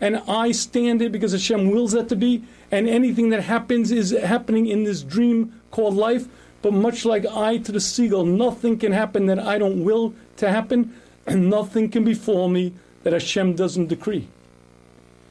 [0.00, 4.10] and I stand it because Hashem wills that to be, and anything that happens is
[4.12, 6.26] happening in this dream called life.
[6.62, 10.50] But much like I to the seagull, nothing can happen that I don't will to
[10.50, 10.94] happen,
[11.26, 12.72] and nothing can befall me
[13.02, 14.28] that Hashem doesn't decree.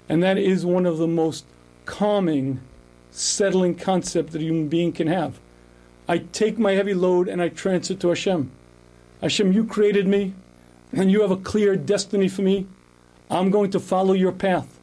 [0.07, 1.45] And that is one of the most
[1.85, 2.59] calming,
[3.11, 5.39] settling concept that a human being can have.
[6.07, 8.51] I take my heavy load and I transfer to Hashem.
[9.21, 10.33] Hashem, you created me,
[10.93, 12.67] and you have a clear destiny for me.
[13.29, 14.79] I'm going to follow your path.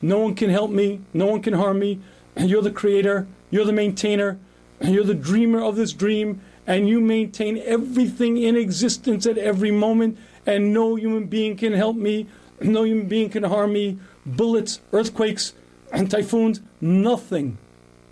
[0.00, 1.00] No one can help me.
[1.12, 2.00] No one can harm me.
[2.36, 3.26] And You're the creator.
[3.50, 4.38] You're the maintainer.
[4.80, 6.40] You're the dreamer of this dream.
[6.66, 10.16] And you maintain everything in existence at every moment.
[10.46, 12.26] and no human being can help me,
[12.60, 15.54] no human being can harm me, bullets, earthquakes,
[15.92, 17.58] and typhoons, nothing.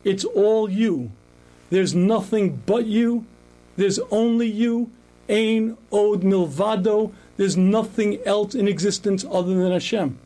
[0.04, 1.10] It's all you.
[1.70, 3.24] There's nothing but you.
[3.76, 4.90] There's only you.
[5.28, 7.12] Ain od milvado.
[7.36, 10.18] There's nothing else in existence other than Hashem.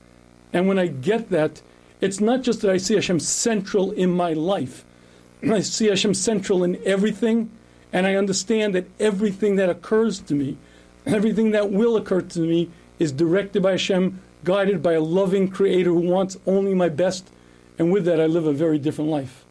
[0.53, 1.63] And when I get that,
[2.01, 4.85] it's not just that I see Hashem central in my life.
[5.43, 7.51] I see Hashem central in everything,
[7.93, 10.57] and I understand that everything that occurs to me,
[11.07, 15.91] everything that will occur to me, is directed by Hashem, guided by a loving Creator
[15.91, 17.31] who wants only my best,
[17.79, 19.45] and with that I live a very different life.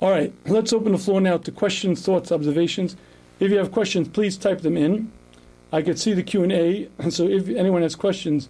[0.00, 2.96] All right, let's open the floor now to questions, thoughts, observations.
[3.40, 5.10] If you have questions, please type them in.
[5.72, 8.48] I could see the Q and so if anyone has questions,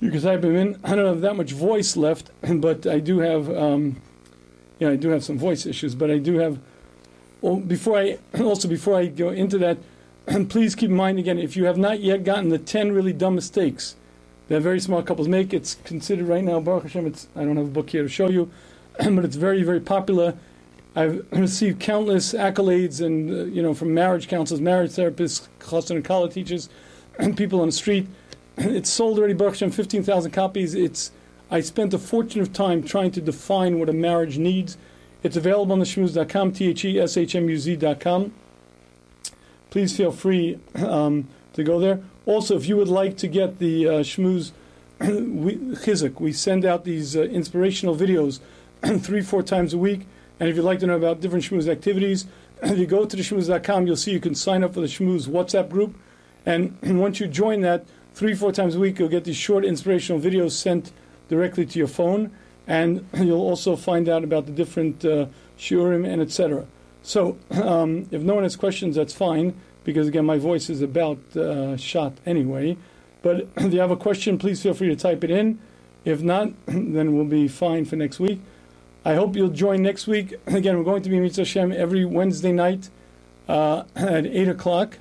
[0.00, 0.78] you can type them in.
[0.84, 4.00] I don't have that much voice left, but I do have, um,
[4.78, 5.94] yeah, I do have some voice issues.
[5.94, 6.58] But I do have.
[7.40, 9.78] Well, before I also before I go into that,
[10.48, 13.34] please keep in mind again if you have not yet gotten the ten really dumb
[13.34, 13.96] mistakes
[14.48, 16.60] that very smart couples make, it's considered right now.
[16.60, 18.50] Baruch Hashem, it's I don't have a book here to show you,
[18.98, 20.34] but it's very very popular.
[20.94, 26.04] I've received countless accolades and uh, you know from marriage counselors, marriage therapists, chassan and
[26.04, 26.68] kallah teachers,
[27.18, 28.06] and people on the street.
[28.58, 30.74] It's sold already, Baruch Hashem, 15,000 copies.
[30.74, 31.12] It's
[31.50, 34.78] I spent a fortune of time trying to define what a marriage needs.
[35.22, 38.32] It's available on the shmuz.com, T-H-E-S-H-M-U-Z.com.
[39.70, 42.00] Please feel free um, to go there.
[42.26, 44.52] Also, if you would like to get the uh, shmuz
[45.00, 48.40] we, chizuk, we send out these uh, inspirational videos
[49.00, 50.06] three, four times a week.
[50.40, 52.26] And if you'd like to know about different shmuz activities,
[52.62, 55.28] if you go to the shmuz.com, you'll see you can sign up for the shmuz
[55.28, 55.96] WhatsApp group.
[56.46, 60.20] And once you join that, three, four times a week, you'll get these short inspirational
[60.20, 60.92] videos sent
[61.28, 62.30] directly to your phone.
[62.66, 65.26] And you'll also find out about the different uh,
[65.58, 66.66] shiurim and etc.
[67.02, 69.54] So um, if no one has questions, that's fine,
[69.86, 72.76] because again, my voice is about uh, shot anyway.
[73.22, 75.58] But if you have a question, please feel free to type it in.
[76.04, 78.40] If not, then we'll be fine for next week.
[79.04, 80.34] I hope you'll join next week.
[80.48, 82.90] Again, we're going to be Mitzvah Hashem every Wednesday night
[83.48, 84.98] uh, at 8 o'clock.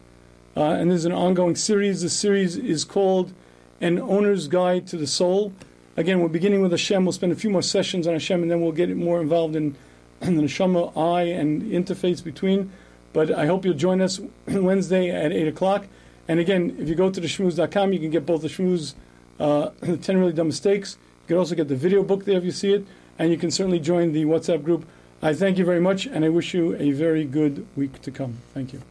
[0.55, 2.01] Uh, and there's an ongoing series.
[2.01, 3.33] The series is called
[3.81, 5.51] An Owner's Guide to the Soul.
[5.97, 7.03] Again, we're beginning with Hashem.
[7.03, 9.75] We'll spend a few more sessions on Hashem, and then we'll get more involved in,
[10.21, 12.71] in the neshama, eye, and interface between.
[13.15, 15.87] But I hope you'll join us Wednesday at 8 o'clock.
[16.27, 18.93] And again, if you go to the shmuz.com, you can get both the shmuz,
[19.39, 19.69] uh,
[20.01, 20.97] 10 Really Dumb Mistakes.
[21.23, 22.85] You can also get the video book there if you see it
[23.17, 24.85] and you can certainly join the WhatsApp group.
[25.21, 28.39] I thank you very much, and I wish you a very good week to come.
[28.53, 28.81] Thank you.